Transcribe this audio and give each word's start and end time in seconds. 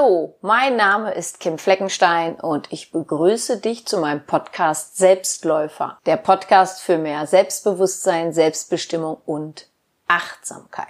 Hallo, 0.00 0.34
mein 0.40 0.76
Name 0.76 1.12
ist 1.12 1.40
Kim 1.40 1.58
Fleckenstein 1.58 2.36
und 2.36 2.72
ich 2.72 2.90
begrüße 2.90 3.58
dich 3.58 3.86
zu 3.86 3.98
meinem 3.98 4.24
Podcast 4.24 4.96
Selbstläufer. 4.96 5.98
Der 6.06 6.16
Podcast 6.16 6.80
für 6.80 6.96
mehr 6.96 7.26
Selbstbewusstsein, 7.26 8.32
Selbstbestimmung 8.32 9.18
und 9.26 9.68
Achtsamkeit. 10.06 10.86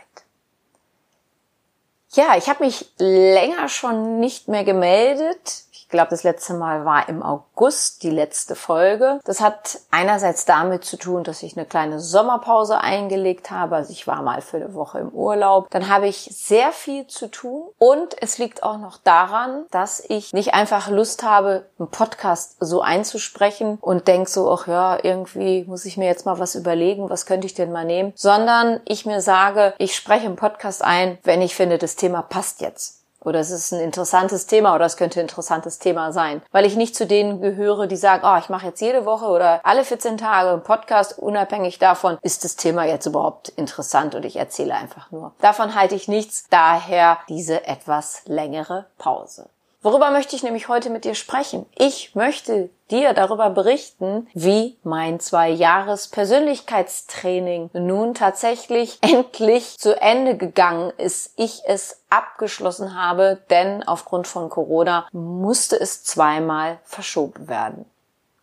Ja, 2.12 2.37
ich 2.37 2.48
habe 2.48 2.65
mich 2.65 2.92
länger 2.98 3.68
schon 3.68 4.20
nicht 4.20 4.48
mehr 4.48 4.65
gemeldet 4.65 5.65
glaube, 5.90 6.10
das 6.10 6.22
letzte 6.22 6.54
Mal 6.54 6.84
war 6.84 7.08
im 7.08 7.22
August 7.22 8.02
die 8.02 8.10
letzte 8.10 8.54
Folge. 8.54 9.20
Das 9.24 9.40
hat 9.40 9.80
einerseits 9.90 10.44
damit 10.44 10.84
zu 10.84 10.96
tun, 10.96 11.24
dass 11.24 11.42
ich 11.42 11.56
eine 11.56 11.66
kleine 11.66 12.00
Sommerpause 12.00 12.78
eingelegt 12.78 13.50
habe. 13.50 13.76
Also 13.76 13.92
ich 13.92 14.06
war 14.06 14.22
mal 14.22 14.40
für 14.40 14.56
eine 14.56 14.74
Woche 14.74 14.98
im 14.98 15.10
Urlaub. 15.10 15.68
Dann 15.70 15.88
habe 15.88 16.08
ich 16.08 16.30
sehr 16.32 16.72
viel 16.72 17.06
zu 17.06 17.30
tun. 17.30 17.68
Und 17.78 18.20
es 18.20 18.38
liegt 18.38 18.62
auch 18.62 18.78
noch 18.78 18.98
daran, 18.98 19.66
dass 19.70 20.02
ich 20.08 20.32
nicht 20.32 20.54
einfach 20.54 20.88
Lust 20.88 21.22
habe, 21.22 21.66
einen 21.78 21.90
Podcast 21.90 22.56
so 22.60 22.82
einzusprechen 22.82 23.78
und 23.80 24.09
denke 24.09 24.30
so, 24.30 24.50
ach 24.50 24.66
ja, 24.66 24.98
irgendwie 25.02 25.64
muss 25.64 25.84
ich 25.84 25.96
mir 25.96 26.06
jetzt 26.06 26.26
mal 26.26 26.38
was 26.38 26.54
überlegen, 26.54 27.10
was 27.10 27.26
könnte 27.26 27.46
ich 27.46 27.54
denn 27.54 27.72
mal 27.72 27.84
nehmen, 27.84 28.12
sondern 28.16 28.80
ich 28.84 29.06
mir 29.06 29.20
sage, 29.20 29.74
ich 29.78 29.95
spreche 29.95 30.26
einen 30.26 30.37
Podcast 30.37 30.82
ein, 30.82 31.18
wenn 31.24 31.43
ich 31.43 31.54
finde, 31.54 31.78
das 31.78 31.96
Thema 31.96 32.22
passt 32.22 32.60
jetzt. 32.60 32.99
Oder 33.21 33.40
es 33.40 33.51
ist 33.51 33.73
ein 33.73 33.80
interessantes 33.80 34.46
Thema 34.46 34.74
oder 34.74 34.87
es 34.87 34.96
könnte 34.96 35.21
ein 35.21 35.24
interessantes 35.24 35.79
Thema 35.79 36.13
sein. 36.13 36.43
Weil 36.52 36.65
ich 36.65 36.76
nicht 36.76 36.96
zu 36.96 37.07
denen 37.07 37.40
gehöre, 37.40 37.87
die 37.87 37.96
sagen, 37.96 38.23
oh, 38.24 38.38
ich 38.38 38.49
mache 38.49 38.66
jetzt 38.66 38.80
jede 38.80 39.04
Woche 39.04 39.27
oder 39.27 39.60
alle 39.65 39.85
14 39.85 40.16
Tage 40.16 40.51
einen 40.51 40.62
Podcast, 40.62 41.18
unabhängig 41.18 41.79
davon, 41.79 42.18
ist 42.23 42.45
das 42.45 42.57
Thema 42.57 42.85
jetzt 42.85 43.07
überhaupt 43.07 43.51
interessant 43.51 44.15
und 44.15 44.24
ich 44.24 44.37
erzähle 44.37 44.74
einfach 44.74 45.10
nur. 45.10 45.32
Davon 45.40 45.74
halte 45.74 45.95
ich 45.95 46.09
nichts, 46.09 46.46
daher 46.51 47.18
diese 47.29 47.66
etwas 47.66 48.23
längere 48.27 48.87
Pause. 48.99 49.49
Worüber 49.82 50.10
möchte 50.10 50.36
ich 50.36 50.42
nämlich 50.42 50.68
heute 50.68 50.90
mit 50.90 51.04
dir 51.04 51.14
sprechen? 51.14 51.64
Ich 51.74 52.14
möchte 52.14 52.68
dir 52.90 53.14
darüber 53.14 53.48
berichten, 53.48 54.28
wie 54.34 54.76
mein 54.82 55.20
zwei 55.20 55.48
Jahres 55.48 56.09
Persönlichkeitstraining 56.09 57.70
nun 57.72 58.12
tatsächlich 58.12 58.98
endlich 59.02 59.78
zu 59.78 59.98
Ende 59.98 60.37
gegangen 60.37 60.92
ist. 60.98 61.32
Ich 61.37 61.62
es 61.66 62.02
abgeschlossen 62.10 62.95
habe, 62.95 63.40
denn 63.48 63.82
aufgrund 63.82 64.26
von 64.26 64.50
Corona 64.50 65.09
musste 65.12 65.81
es 65.81 66.04
zweimal 66.04 66.78
verschoben 66.84 67.48
werden. 67.48 67.87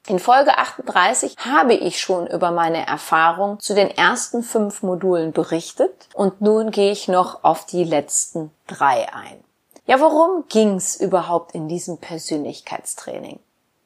In 0.07 0.17
Folge 0.17 0.57
38 0.57 1.35
habe 1.37 1.75
ich 1.75 1.99
schon 1.99 2.25
über 2.27 2.49
meine 2.49 2.87
Erfahrung 2.87 3.59
zu 3.59 3.75
den 3.75 3.91
ersten 3.91 4.41
fünf 4.41 4.81
Modulen 4.81 5.33
berichtet 5.33 6.07
und 6.13 6.41
nun 6.41 6.71
gehe 6.71 6.91
ich 6.91 7.07
noch 7.07 7.43
auf 7.43 7.65
die 7.65 7.83
letzten 7.83 8.49
drei 8.65 9.13
ein. 9.13 9.43
Ja, 9.89 10.01
worum 10.01 10.43
ging's 10.49 10.97
überhaupt 10.97 11.55
in 11.55 11.69
diesem 11.69 11.97
Persönlichkeitstraining? 11.97 13.39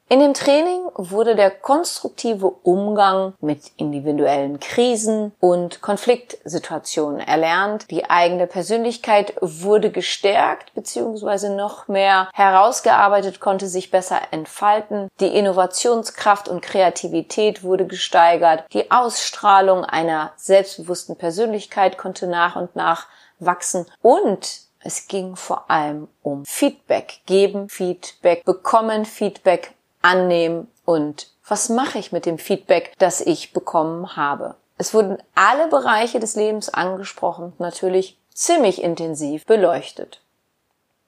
In 0.08 0.18
dem 0.18 0.34
Training 0.34 0.80
wurde 0.96 1.36
der 1.36 1.52
konstruktive 1.52 2.48
Umgang 2.48 3.34
mit 3.40 3.70
individuellen 3.76 4.58
Krisen 4.58 5.32
und 5.38 5.80
Konfliktsituationen 5.80 7.20
erlernt. 7.20 7.88
Die 7.92 8.10
eigene 8.10 8.48
Persönlichkeit 8.48 9.34
wurde 9.40 9.92
gestärkt 9.92 10.74
bzw. 10.74 11.50
noch 11.50 11.86
mehr 11.86 12.28
herausgearbeitet, 12.34 13.38
konnte 13.38 13.68
sich 13.68 13.92
besser 13.92 14.18
entfalten. 14.32 15.08
Die 15.20 15.34
Innovationskraft 15.34 16.48
und 16.48 16.62
Kreativität 16.62 17.62
wurde 17.62 17.86
gesteigert. 17.86 18.64
Die 18.72 18.90
Ausstrahlung 18.90 19.84
einer 19.84 20.32
selbstbewussten 20.34 21.16
Persönlichkeit 21.16 21.96
konnte 21.96 22.26
nach 22.26 22.56
und 22.56 22.74
nach 22.74 23.06
wachsen 23.38 23.86
und 24.02 24.71
es 24.84 25.08
ging 25.08 25.36
vor 25.36 25.70
allem 25.70 26.08
um 26.22 26.44
Feedback 26.44 27.20
geben, 27.26 27.68
Feedback 27.68 28.44
bekommen, 28.44 29.04
Feedback 29.04 29.74
annehmen 30.00 30.68
und 30.84 31.30
was 31.46 31.68
mache 31.68 31.98
ich 31.98 32.12
mit 32.12 32.26
dem 32.26 32.38
Feedback, 32.38 32.92
das 32.98 33.20
ich 33.20 33.52
bekommen 33.52 34.16
habe. 34.16 34.54
Es 34.78 34.94
wurden 34.94 35.18
alle 35.34 35.68
Bereiche 35.68 36.18
des 36.18 36.34
Lebens 36.34 36.68
angesprochen, 36.68 37.52
natürlich 37.58 38.18
ziemlich 38.32 38.82
intensiv 38.82 39.44
beleuchtet. 39.44 40.21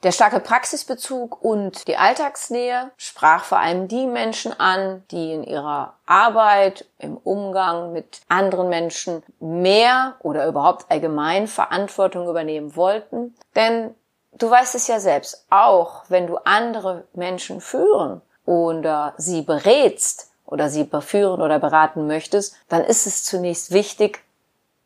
Der 0.04 0.12
starke 0.12 0.38
Praxisbezug 0.38 1.42
und 1.42 1.88
die 1.88 1.96
Alltagsnähe 1.96 2.90
sprach 2.98 3.42
vor 3.42 3.58
allem 3.58 3.88
die 3.88 4.06
Menschen 4.06 4.52
an, 4.60 5.02
die 5.10 5.32
in 5.32 5.42
ihrer 5.42 5.94
Arbeit, 6.04 6.84
im 6.98 7.16
Umgang 7.16 7.94
mit 7.94 8.20
anderen 8.28 8.68
Menschen 8.68 9.22
mehr 9.40 10.16
oder 10.18 10.46
überhaupt 10.46 10.90
allgemein 10.90 11.46
Verantwortung 11.46 12.28
übernehmen 12.28 12.76
wollten. 12.76 13.34
Denn 13.56 13.94
du 14.32 14.50
weißt 14.50 14.74
es 14.74 14.88
ja 14.88 15.00
selbst, 15.00 15.46
auch 15.48 16.02
wenn 16.08 16.26
du 16.26 16.36
andere 16.36 17.04
Menschen 17.14 17.62
führen 17.62 18.20
oder 18.44 19.14
sie 19.16 19.40
berätst 19.40 20.30
oder 20.44 20.68
sie 20.68 20.84
beführen 20.84 21.40
oder 21.40 21.58
beraten 21.58 22.06
möchtest, 22.06 22.56
dann 22.68 22.84
ist 22.84 23.06
es 23.06 23.24
zunächst 23.24 23.72
wichtig, 23.72 24.22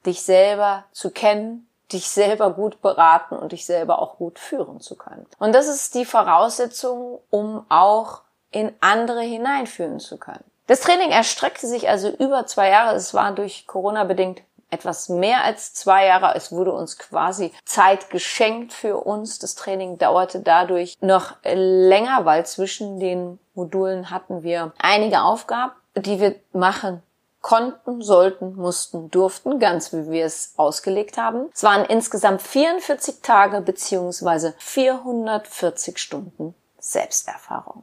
dich 0.06 0.22
selber 0.22 0.84
zu 0.92 1.10
kennen, 1.10 1.67
dich 1.92 2.08
selber 2.08 2.50
gut 2.50 2.82
beraten 2.82 3.36
und 3.36 3.52
dich 3.52 3.66
selber 3.66 4.00
auch 4.00 4.16
gut 4.16 4.38
führen 4.38 4.80
zu 4.80 4.96
können. 4.96 5.26
Und 5.38 5.54
das 5.54 5.68
ist 5.68 5.94
die 5.94 6.04
Voraussetzung, 6.04 7.20
um 7.30 7.64
auch 7.68 8.22
in 8.50 8.72
andere 8.80 9.20
hineinführen 9.20 10.00
zu 10.00 10.18
können. 10.18 10.44
Das 10.66 10.80
Training 10.80 11.10
erstreckte 11.10 11.66
sich 11.66 11.88
also 11.88 12.08
über 12.08 12.46
zwei 12.46 12.68
Jahre. 12.68 12.94
Es 12.94 13.14
war 13.14 13.32
durch 13.32 13.66
Corona 13.66 14.04
bedingt 14.04 14.42
etwas 14.70 15.08
mehr 15.08 15.44
als 15.44 15.72
zwei 15.72 16.06
Jahre. 16.06 16.34
Es 16.34 16.52
wurde 16.52 16.72
uns 16.72 16.98
quasi 16.98 17.52
Zeit 17.64 18.10
geschenkt 18.10 18.72
für 18.72 18.98
uns. 18.98 19.38
Das 19.38 19.54
Training 19.54 19.96
dauerte 19.96 20.40
dadurch 20.40 20.98
noch 21.00 21.36
länger, 21.42 22.24
weil 22.24 22.44
zwischen 22.44 23.00
den 23.00 23.38
Modulen 23.54 24.10
hatten 24.10 24.42
wir 24.42 24.72
einige 24.78 25.22
Aufgaben, 25.22 25.72
die 25.96 26.20
wir 26.20 26.36
machen 26.52 27.02
konnten, 27.40 28.02
sollten, 28.02 28.56
mussten, 28.56 29.10
durften, 29.10 29.58
ganz 29.58 29.92
wie 29.92 30.10
wir 30.10 30.24
es 30.24 30.54
ausgelegt 30.56 31.16
haben. 31.18 31.48
Es 31.54 31.62
waren 31.62 31.84
insgesamt 31.84 32.42
44 32.42 33.20
Tage 33.22 33.60
beziehungsweise 33.60 34.54
440 34.58 35.98
Stunden 35.98 36.54
Selbsterfahrung. 36.78 37.82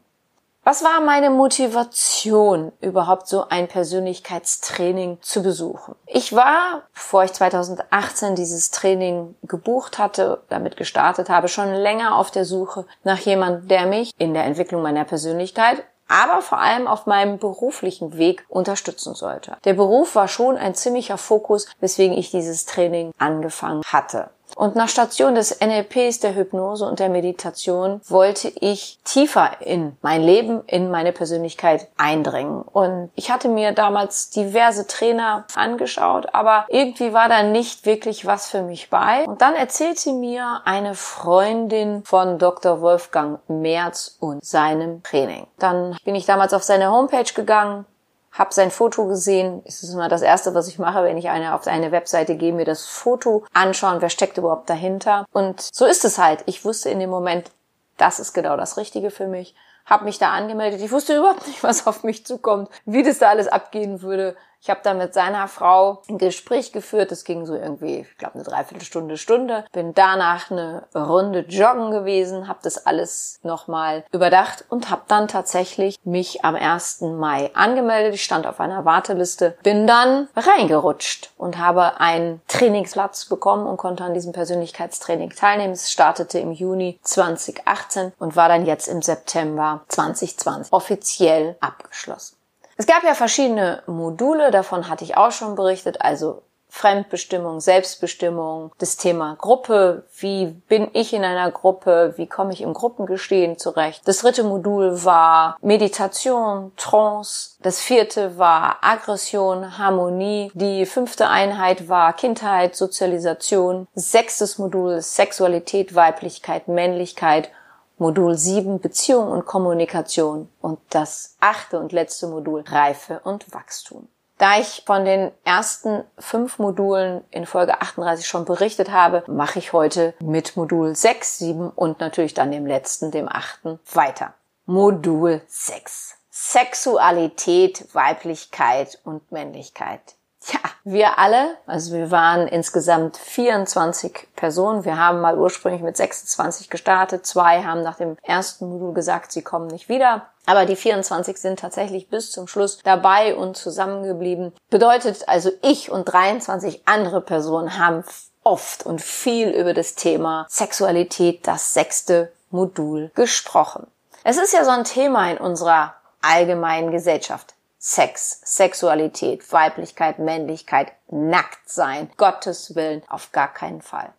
Was 0.68 0.84
war 0.84 1.00
meine 1.00 1.30
Motivation, 1.30 2.72
überhaupt 2.82 3.28
so 3.28 3.48
ein 3.50 3.68
Persönlichkeitstraining 3.68 5.20
zu 5.22 5.44
besuchen? 5.44 5.94
Ich 6.08 6.34
war, 6.34 6.82
bevor 6.92 7.24
ich 7.24 7.34
2018 7.34 8.34
dieses 8.34 8.72
Training 8.72 9.36
gebucht 9.44 10.00
hatte, 10.00 10.42
damit 10.50 10.76
gestartet 10.76 11.30
habe, 11.30 11.50
schon 11.50 11.72
länger 11.72 12.16
auf 12.18 12.32
der 12.32 12.46
Suche 12.46 12.88
nach 13.04 13.20
jemandem, 13.20 13.68
der 13.68 13.86
mich 13.86 14.12
in 14.18 14.34
der 14.34 14.46
Entwicklung 14.46 14.82
meiner 14.82 15.06
Persönlichkeit 15.06 15.84
aber 16.08 16.42
vor 16.42 16.60
allem 16.60 16.88
auf 16.88 17.06
meinem 17.06 17.38
beruflichen 17.38 18.18
Weg 18.18 18.46
unterstützen 18.48 19.16
sollte. 19.16 19.58
Der 19.64 19.74
Beruf 19.74 20.16
war 20.16 20.28
schon 20.28 20.58
ein 20.58 20.76
ziemlicher 20.76 21.18
Fokus, 21.18 21.68
weswegen 21.80 22.18
ich 22.18 22.32
dieses 22.32 22.66
Training 22.66 23.12
angefangen 23.18 23.84
hatte. 23.86 24.30
Und 24.56 24.76
nach 24.76 24.90
Station 24.90 25.36
des 25.36 25.60
NLPs, 25.60 26.20
der 26.20 26.36
Hypnose 26.36 26.86
und 26.86 27.00
der 27.00 27.10
Meditation 27.10 28.02
wollte 28.08 28.50
ich 28.60 29.00
tiefer 29.04 29.62
in 29.62 29.98
mein 30.02 30.24
Leben, 30.24 30.64
in 30.68 30.90
meine 30.90 31.12
Persönlichkeit 31.12 31.88
eindringen. 31.98 32.62
Und 32.62 33.12
ich 33.16 33.32
hatte 33.32 33.50
mir 33.50 33.74
damals 33.74 34.30
diverse 34.30 34.88
Trainer 34.88 35.46
angeschaut, 35.56 36.28
aber 36.34 36.66
irgendwie 36.70 37.14
war 37.14 37.30
da 37.30 37.44
nicht 37.44 37.86
wirklich 37.86 38.26
was 38.26 38.50
für 38.50 38.62
mich 38.62 38.90
bei. 38.90 39.26
Und 39.26 39.42
dann 39.42 39.56
erzählte 39.56 40.14
mir 40.14 40.62
eine 40.66 40.96
Freundin 40.96 42.04
von 42.06 42.40
Dr. 42.40 42.82
Wolfgang 42.82 43.40
Merz 43.50 44.18
und 44.20 44.44
seinem 44.44 45.04
Training. 45.04 45.48
Dann 45.60 45.98
bin 46.06 46.16
ich 46.16 46.26
damals 46.26 46.54
auf 46.54 46.64
seine 46.64 46.92
Homepage 46.92 47.34
gegangen, 47.34 47.86
habe 48.36 48.54
sein 48.54 48.70
Foto 48.70 49.08
gesehen. 49.08 49.62
Es 49.66 49.82
ist 49.82 49.94
immer 49.94 50.10
das 50.10 50.22
Erste, 50.22 50.54
was 50.54 50.68
ich 50.68 50.78
mache, 50.78 51.04
wenn 51.04 51.18
ich 51.18 51.30
eine 51.30 51.56
auf 51.56 51.66
eine 51.68 51.92
Webseite 51.92 52.36
gehe, 52.36 52.54
mir 52.54 52.66
das 52.66 52.86
Foto 52.86 53.46
anschauen, 53.54 54.02
wer 54.02 54.10
steckt 54.10 54.38
überhaupt 54.38 54.70
dahinter. 54.70 55.26
Und 55.32 55.62
so 55.62 55.86
ist 55.86 56.06
es 56.06 56.18
halt. 56.18 56.44
Ich 56.46 56.66
wusste 56.66 56.90
in 56.90 57.00
dem 57.00 57.10
Moment, 57.10 57.50
das 57.98 58.20
ist 58.20 58.34
genau 58.34 58.58
das 58.58 58.78
Richtige 58.78 59.10
für 59.10 59.28
mich. 59.28 59.56
Hab 59.86 60.02
mich 60.02 60.18
da 60.18 60.32
angemeldet. 60.32 60.82
Ich 60.82 60.92
wusste 60.92 61.16
überhaupt 61.16 61.48
nicht, 61.48 61.64
was 61.64 61.88
auf 61.88 62.04
mich 62.04 62.26
zukommt, 62.26 62.70
wie 62.86 63.04
das 63.04 63.20
da 63.20 63.30
alles 63.30 63.48
abgehen 63.48 64.02
würde. 64.02 64.36
Ich 64.66 64.70
habe 64.72 64.80
da 64.82 64.96
mit 64.96 65.14
seiner 65.14 65.48
Frau 65.48 66.02
ein 66.10 66.18
Gespräch 66.18 66.72
geführt. 66.72 67.12
Das 67.12 67.24
ging 67.24 67.46
so 67.46 67.54
irgendwie, 67.54 68.00
ich 68.00 68.18
glaube, 68.18 68.34
eine 68.34 68.44
Dreiviertelstunde, 68.44 69.16
Stunde. 69.16 69.64
Bin 69.72 69.94
danach 69.94 70.50
eine 70.50 70.88
Runde 70.96 71.42
joggen 71.42 71.92
gewesen, 71.92 72.48
habe 72.48 72.62
das 72.64 72.88
alles 72.88 73.38
nochmal 73.44 74.06
überdacht 74.12 74.66
und 74.70 74.90
habe 74.90 75.04
dann 75.08 75.28
tatsächlich 75.28 76.00
mich 76.04 76.44
am 76.44 76.56
1. 76.56 77.02
Mai 77.02 77.52
angemeldet. 77.54 78.16
Ich 78.16 78.24
stand 78.24 78.48
auf 78.48 78.60
einer 78.60 78.86
Warteliste, 78.86 79.56
bin 79.62 79.86
dann 79.86 80.30
reingerutscht 80.36 81.30
und 81.38 81.60
habe 81.60 82.00
einen 82.00 82.42
Trainingsplatz 82.48 83.26
bekommen 83.26 83.68
und 83.68 83.78
konnte 83.78 84.04
an 84.04 84.16
diesem 84.16 84.34
Persönlichkeitstraining 84.34 85.30
teilnehmen. 85.30 85.74
Es 85.74 85.92
startete 85.92 86.40
im 86.40 86.52
Juni 86.52 87.00
2018 87.04 88.14
und 88.18 88.36
war 88.36 88.50
dann 88.50 88.66
jetzt 88.66 88.88
im 88.88 89.04
September 89.04 89.84
2020 89.90 90.74
offiziell 90.74 91.56
abgeschlossen. 91.60 92.35
Es 92.78 92.88
gab 92.88 93.04
ja 93.04 93.14
verschiedene 93.14 93.84
Module, 93.88 94.52
davon 94.52 94.90
hatte 94.90 95.04
ich 95.04 95.16
auch 95.16 95.32
schon 95.32 95.56
berichtet, 95.56 96.02
also 96.02 96.42
Fremdbestimmung, 96.68 97.62
Selbstbestimmung, 97.62 98.74
das 98.80 98.98
Thema 98.98 99.38
Gruppe, 99.40 100.04
wie 100.18 100.48
bin 100.68 100.90
ich 100.92 101.14
in 101.14 101.24
einer 101.24 101.50
Gruppe, 101.50 102.14
wie 102.18 102.28
komme 102.28 102.52
ich 102.52 102.60
im 102.62 102.74
Gruppengestehen 102.74 103.58
zurecht. 103.58 104.02
Das 104.06 104.18
dritte 104.18 104.44
Modul 104.44 105.06
war 105.06 105.58
Meditation, 105.62 106.74
Trance. 106.76 107.52
Das 107.62 107.80
vierte 107.80 108.38
war 108.38 108.80
Aggression, 108.82 109.78
Harmonie. 109.78 110.52
Die 110.54 110.86
fünfte 110.86 111.30
Einheit 111.30 111.88
war 111.88 112.12
Kindheit, 112.12 112.76
Sozialisation. 112.76 113.88
Sechstes 113.96 114.58
Modul 114.58 115.02
Sexualität, 115.02 115.96
Weiblichkeit, 115.96 116.68
Männlichkeit. 116.68 117.52
Modul 117.98 118.36
7 118.36 118.80
Beziehung 118.80 119.30
und 119.30 119.46
Kommunikation 119.46 120.50
und 120.62 120.80
das 120.90 121.36
achte 121.40 121.80
und 121.80 121.92
letzte 121.92 122.28
Modul 122.28 122.64
Reife 122.68 123.22
und 123.24 123.54
Wachstum. 123.54 124.08
Da 124.38 124.60
ich 124.60 124.84
von 124.86 125.06
den 125.06 125.32
ersten 125.46 126.04
fünf 126.20 126.60
Modulen 126.60 127.24
in 127.32 127.46
Folge 127.46 127.80
38 127.82 128.28
schon 128.28 128.44
berichtet 128.44 128.92
habe, 128.92 129.24
mache 129.28 129.60
ich 129.60 129.72
heute 129.72 130.14
mit 130.20 130.58
Modul 130.58 130.94
6, 130.94 131.38
7 131.38 131.70
und 131.70 132.02
natürlich 132.02 132.34
dann 132.34 132.52
dem 132.52 132.66
letzten, 132.66 133.12
dem 133.12 133.30
achten, 133.30 133.80
weiter. 133.94 134.34
Modul 134.66 135.42
6. 135.48 136.16
Sexualität, 136.30 137.88
Weiblichkeit 137.94 139.00
und 139.06 139.32
Männlichkeit. 139.32 140.16
Ja, 140.52 140.60
wir 140.84 141.18
alle, 141.18 141.58
also 141.66 141.94
wir 141.94 142.12
waren 142.12 142.48
insgesamt 142.48 143.18
24 143.18 144.28
Personen. 144.36 144.86
Wir 144.86 144.98
haben 144.98 145.20
mal 145.22 145.38
ursprünglich 145.38 145.82
mit 145.82 145.98
26 145.98 146.70
gestartet. 146.70 147.26
Zwei 147.26 147.64
haben 147.64 147.82
nach 147.82 147.98
dem 147.98 148.18
ersten 148.22 148.70
Modul 148.70 148.94
gesagt, 148.94 149.32
sie 149.32 149.42
kommen 149.42 149.68
nicht 149.68 149.90
wieder. 149.90 150.28
Aber 150.46 150.68
die 150.68 150.76
24 150.76 151.38
sind 151.38 151.60
tatsächlich 151.60 152.10
bis 152.10 152.32
zum 152.32 152.48
Schluss 152.48 152.80
dabei 152.84 153.36
und 153.36 153.58
zusammengeblieben. 153.58 154.54
Bedeutet 154.70 155.28
also, 155.28 155.52
ich 155.64 155.90
und 155.90 156.06
23 156.06 156.88
andere 156.88 157.22
Personen 157.22 157.80
haben 157.80 158.04
oft 158.44 158.86
und 158.86 159.02
viel 159.02 159.50
über 159.50 159.74
das 159.74 159.96
Thema 159.96 160.46
Sexualität, 160.48 161.48
das 161.48 161.74
sechste 161.74 162.32
Modul, 162.52 163.10
gesprochen. 163.16 163.88
Es 164.24 164.38
ist 164.38 164.54
ja 164.54 164.64
so 164.64 164.72
ein 164.72 164.84
Thema 164.84 165.32
in 165.32 165.40
unserer 165.40 165.96
allgemeinen 166.22 166.92
Gesellschaft. 166.92 167.55
Sex, 167.88 168.42
Sexualität, 168.44 169.54
Weiblichkeit, 169.54 170.18
Männlichkeit, 170.18 170.92
nackt 171.08 171.70
sein, 171.70 172.10
Gottes 172.18 172.74
Willen, 172.74 173.04
auf 173.10 173.32
gar 173.32 173.54
keinen 173.54 173.84
Fall. 173.84 174.12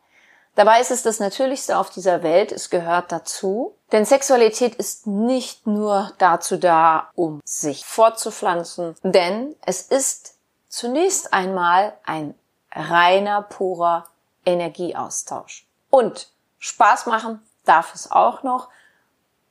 Dabei 0.55 0.81
ist 0.81 0.93
es 0.93 1.03
das 1.03 1.19
Natürlichste 1.19 1.77
auf 1.77 1.91
dieser 1.91 2.23
Welt, 2.23 2.53
es 2.53 2.71
gehört 2.71 3.11
dazu, 3.11 3.75
denn 3.91 4.05
Sexualität 4.05 4.77
ist 4.77 5.09
nicht 5.09 5.67
nur 5.67 6.13
dazu 6.19 6.59
da, 6.59 7.11
um 7.17 7.41
sich 7.45 7.85
fortzupflanzen, 7.85 8.95
denn 9.03 9.57
es 9.67 9.83
ist 9.83 10.37
zunächst 10.69 11.33
einmal 11.33 11.99
ein 12.05 12.37
reiner, 12.71 13.43
purer 13.43 14.07
Energieaustausch. 14.45 15.67
Und 15.91 16.31
Spaß 16.61 17.07
machen 17.07 17.43
darf 17.65 17.97
es 17.97 18.13
auch 18.13 18.45
noch, 18.45 18.69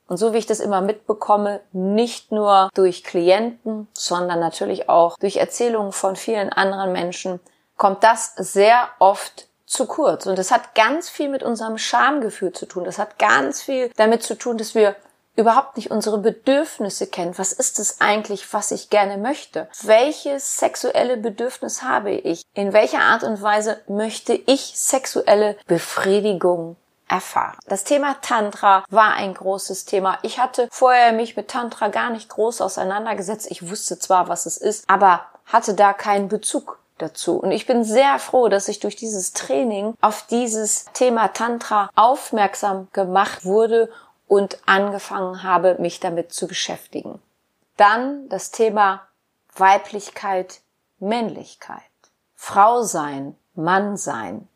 und 0.08 0.16
so 0.16 0.32
wie 0.32 0.38
ich 0.38 0.46
das 0.46 0.60
immer 0.60 0.80
mitbekomme, 0.80 1.60
nicht 1.72 2.32
nur 2.32 2.70
durch 2.74 3.04
Klienten, 3.04 3.88
sondern 3.92 4.40
natürlich 4.40 4.88
auch 4.88 5.18
durch 5.18 5.36
Erzählungen 5.36 5.92
von 5.92 6.16
vielen 6.16 6.52
anderen 6.52 6.92
Menschen, 6.92 7.40
kommt 7.76 8.04
das 8.04 8.34
sehr 8.36 8.88
oft 8.98 9.48
zu 9.66 9.86
kurz. 9.86 10.26
Und 10.26 10.38
das 10.38 10.50
hat 10.50 10.74
ganz 10.74 11.08
viel 11.08 11.28
mit 11.28 11.42
unserem 11.42 11.76
Schamgefühl 11.76 12.52
zu 12.52 12.66
tun. 12.66 12.84
Das 12.84 12.98
hat 12.98 13.18
ganz 13.18 13.62
viel 13.62 13.90
damit 13.96 14.22
zu 14.22 14.36
tun, 14.36 14.58
dass 14.58 14.74
wir 14.74 14.94
überhaupt 15.34 15.76
nicht 15.76 15.90
unsere 15.90 16.18
Bedürfnisse 16.18 17.06
kennen. 17.08 17.36
Was 17.36 17.52
ist 17.52 17.78
es 17.78 18.00
eigentlich, 18.00 18.52
was 18.54 18.70
ich 18.70 18.88
gerne 18.88 19.18
möchte? 19.18 19.68
Welches 19.82 20.56
sexuelle 20.56 21.16
Bedürfnis 21.16 21.82
habe 21.82 22.12
ich? 22.12 22.42
In 22.54 22.72
welcher 22.72 23.00
Art 23.00 23.22
und 23.22 23.42
Weise 23.42 23.78
möchte 23.86 24.32
ich 24.32 24.72
sexuelle 24.76 25.56
Befriedigung 25.66 26.76
erfahren. 27.08 27.56
Das 27.66 27.84
Thema 27.84 28.16
Tantra 28.20 28.84
war 28.90 29.14
ein 29.14 29.34
großes 29.34 29.84
Thema. 29.84 30.18
Ich 30.22 30.38
hatte 30.38 30.68
vorher 30.70 31.12
mich 31.12 31.36
mit 31.36 31.48
Tantra 31.48 31.88
gar 31.88 32.10
nicht 32.10 32.28
groß 32.28 32.60
auseinandergesetzt. 32.60 33.50
Ich 33.50 33.68
wusste 33.68 33.98
zwar, 33.98 34.28
was 34.28 34.46
es 34.46 34.56
ist, 34.56 34.88
aber 34.88 35.26
hatte 35.46 35.74
da 35.74 35.92
keinen 35.92 36.28
Bezug 36.28 36.78
dazu. 36.98 37.38
Und 37.38 37.52
ich 37.52 37.66
bin 37.66 37.84
sehr 37.84 38.18
froh, 38.18 38.48
dass 38.48 38.68
ich 38.68 38.80
durch 38.80 38.96
dieses 38.96 39.32
Training 39.32 39.94
auf 40.00 40.26
dieses 40.26 40.86
Thema 40.92 41.28
Tantra 41.28 41.90
aufmerksam 41.94 42.88
gemacht 42.92 43.44
wurde 43.44 43.90
und 44.26 44.58
angefangen 44.66 45.42
habe, 45.42 45.76
mich 45.78 46.00
damit 46.00 46.32
zu 46.32 46.48
beschäftigen. 46.48 47.20
Dann 47.76 48.28
das 48.28 48.50
Thema 48.50 49.02
Weiblichkeit, 49.54 50.60
Männlichkeit, 50.98 51.82
Frau 52.34 52.82
sein, 52.82 53.36
Mann 53.54 53.96
sein, 53.96 54.48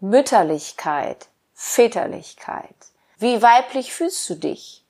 Mütterlichkeit, 0.00 1.28
Väterlichkeit. 1.60 2.76
Wie 3.18 3.42
weiblich 3.42 3.92
fühlst 3.92 4.30
du 4.30 4.36
dich? 4.36 4.84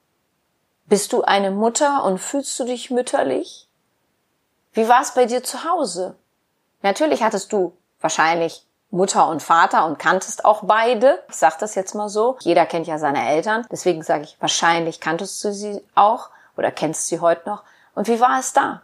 Bist 0.84 1.14
du 1.14 1.22
eine 1.22 1.50
Mutter 1.50 2.04
und 2.04 2.18
fühlst 2.18 2.60
du 2.60 2.64
dich 2.64 2.90
mütterlich? 2.90 3.66
Wie 4.74 4.86
war 4.86 5.00
es 5.00 5.14
bei 5.14 5.24
dir 5.24 5.42
zu 5.42 5.64
Hause? 5.64 6.14
Natürlich 6.82 7.22
hattest 7.22 7.54
du 7.54 7.74
wahrscheinlich 8.02 8.66
Mutter 8.90 9.28
und 9.28 9.42
Vater 9.42 9.86
und 9.86 9.98
kanntest 9.98 10.44
auch 10.44 10.60
beide. 10.62 11.24
Ich 11.30 11.36
sage 11.36 11.56
das 11.58 11.74
jetzt 11.74 11.94
mal 11.94 12.10
so. 12.10 12.36
Jeder 12.40 12.66
kennt 12.66 12.86
ja 12.86 12.98
seine 12.98 13.26
Eltern. 13.26 13.66
Deswegen 13.72 14.02
sage 14.02 14.24
ich, 14.24 14.36
wahrscheinlich 14.38 15.00
kanntest 15.00 15.42
du 15.42 15.54
sie 15.54 15.82
auch 15.94 16.28
oder 16.58 16.70
kennst 16.70 17.06
sie 17.06 17.20
heute 17.20 17.48
noch. 17.48 17.62
Und 17.94 18.08
wie 18.08 18.20
war 18.20 18.38
es 18.38 18.52
da? 18.52 18.82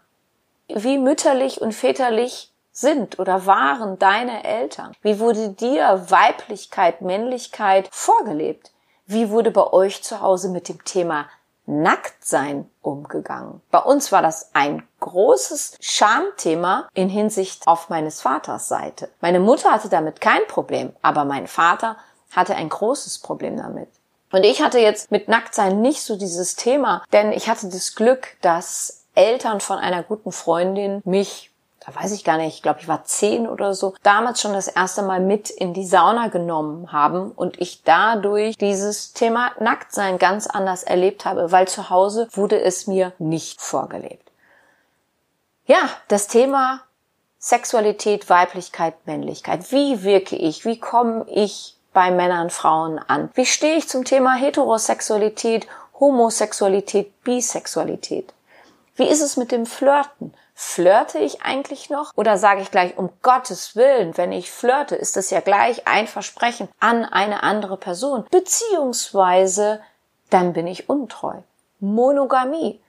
Wie 0.69 0.97
mütterlich 0.97 1.61
und 1.61 1.73
väterlich 1.73 2.51
sind 2.75 3.19
oder 3.19 3.47
waren 3.47 3.99
deine 3.99 4.45
Eltern? 4.45 4.93
Wie 5.01 5.19
wurde 5.19 5.51
dir 5.51 6.05
Weiblichkeit, 6.11 7.01
Männlichkeit 7.01 7.89
vorgelebt? 7.91 8.73
Wie 9.07 9.31
wurde 9.31 9.51
bei 9.51 9.73
euch 9.73 10.03
zu 10.03 10.21
Hause 10.21 10.49
mit 10.51 10.69
dem 10.69 10.85
Thema 10.85 11.27
Nacktsein 11.67 12.69
umgegangen? 12.83 13.63
Bei 13.71 13.79
uns 13.79 14.13
war 14.13 14.23
das 14.23 14.51
ein 14.55 14.87
großes 15.01 15.77
Schamthema 15.81 16.89
in 16.95 17.09
Hinsicht 17.09 17.67
auf 17.67 17.89
meines 17.89 18.21
Vaters 18.21 18.69
Seite. 18.69 19.09
Meine 19.21 19.41
Mutter 19.41 19.71
hatte 19.71 19.89
damit 19.89 20.21
kein 20.21 20.47
Problem, 20.49 20.93
aber 21.01 21.25
mein 21.25 21.47
Vater 21.47 21.97
hatte 22.33 22.57
ein 22.57 22.69
großes 22.69 23.21
Problem 23.21 23.57
damit. 23.57 23.89
Und 24.33 24.45
ich 24.45 24.63
hatte 24.63 24.81
jetzt 24.81 25.13
mit 25.13 25.29
Nacktsein 25.29 25.81
nicht 25.81 26.03
so 26.03 26.17
dieses 26.17 26.57
Thema, 26.57 27.05
denn 27.13 27.31
ich 27.31 27.49
hatte 27.49 27.69
das 27.69 27.95
Glück, 27.95 28.37
dass 28.41 29.05
Eltern 29.15 29.61
von 29.61 29.79
einer 29.79 30.03
guten 30.03 30.33
Freundin 30.33 31.03
mich 31.05 31.54
da 31.87 31.95
weiß 31.95 32.13
ich 32.13 32.25
gar 32.25 32.39
nicht, 32.39 32.55
ich 32.55 32.63
glaube, 32.63 32.81
ich 32.81 32.89
war 32.89 33.05
zehn 33.05 33.47
oder 33.47 33.75
so, 33.75 33.95
damals 34.03 34.41
schon 34.41 34.55
das 34.55 34.69
erste 34.69 35.03
Mal 35.03 35.21
mit 35.21 35.51
in 35.51 35.75
die 35.75 35.87
Sauna 35.87 36.29
genommen 36.29 36.93
haben 36.93 37.31
und 37.31 37.61
ich 37.61 37.83
dadurch 37.83 38.57
dieses 38.57 39.13
Thema 39.13 39.53
Nacktsein 39.61 40.19
ganz 40.19 40.47
anders 40.47 40.83
erlebt 40.83 41.25
habe, 41.25 41.53
weil 41.53 41.69
zu 41.69 41.91
Hause 41.91 42.29
wurde 42.33 42.61
es 42.61 42.87
mir 42.87 43.13
nicht 43.19 43.61
vorgelebt. 43.61 44.31
Ja, 45.67 45.89
das 46.09 46.27
Thema 46.27 46.81
Sexualität, 47.39 48.31
Weiblichkeit, 48.31 48.95
Männlichkeit. 49.07 49.71
Wie 49.71 50.03
wirke 50.03 50.37
ich? 50.37 50.65
Wie 50.65 50.79
komme 50.79 51.27
ich 51.29 51.77
bei 51.93 52.11
Männern, 52.11 52.49
Frauen 52.49 52.99
an? 52.99 53.31
Wie 53.35 53.47
stehe 53.47 53.77
ich 53.77 53.89
zum 53.89 54.05
Thema 54.05 54.35
Heterosexualität, 54.35 55.67
Homosexualität, 56.01 57.23
Bisexualität? 57.23 58.33
Wie 58.97 59.07
ist 59.07 59.21
es 59.21 59.37
mit 59.37 59.53
dem 59.53 59.67
Flirten? 59.67 60.33
Flirte 60.55 61.19
ich 61.19 61.43
eigentlich 61.43 61.91
noch? 61.91 62.13
Oder 62.17 62.39
sage 62.39 62.63
ich 62.63 62.71
gleich, 62.71 62.97
um 62.97 63.11
Gottes 63.23 63.75
Willen, 63.75 64.17
wenn 64.17 64.31
ich 64.31 64.53
flirte, 64.53 64.95
ist 64.95 65.17
das 65.17 65.31
ja 65.31 65.41
gleich 65.41 65.87
ein 65.89 66.07
Versprechen 66.07 66.69
an 66.79 67.05
eine 67.05 67.43
andere 67.43 67.77
Person. 67.77 68.25
Beziehungsweise, 68.31 69.81
dann 70.31 70.53
bin 70.53 70.69
ich 70.69 70.89
untreu. 70.89 71.35
Monogamie. 71.81 72.81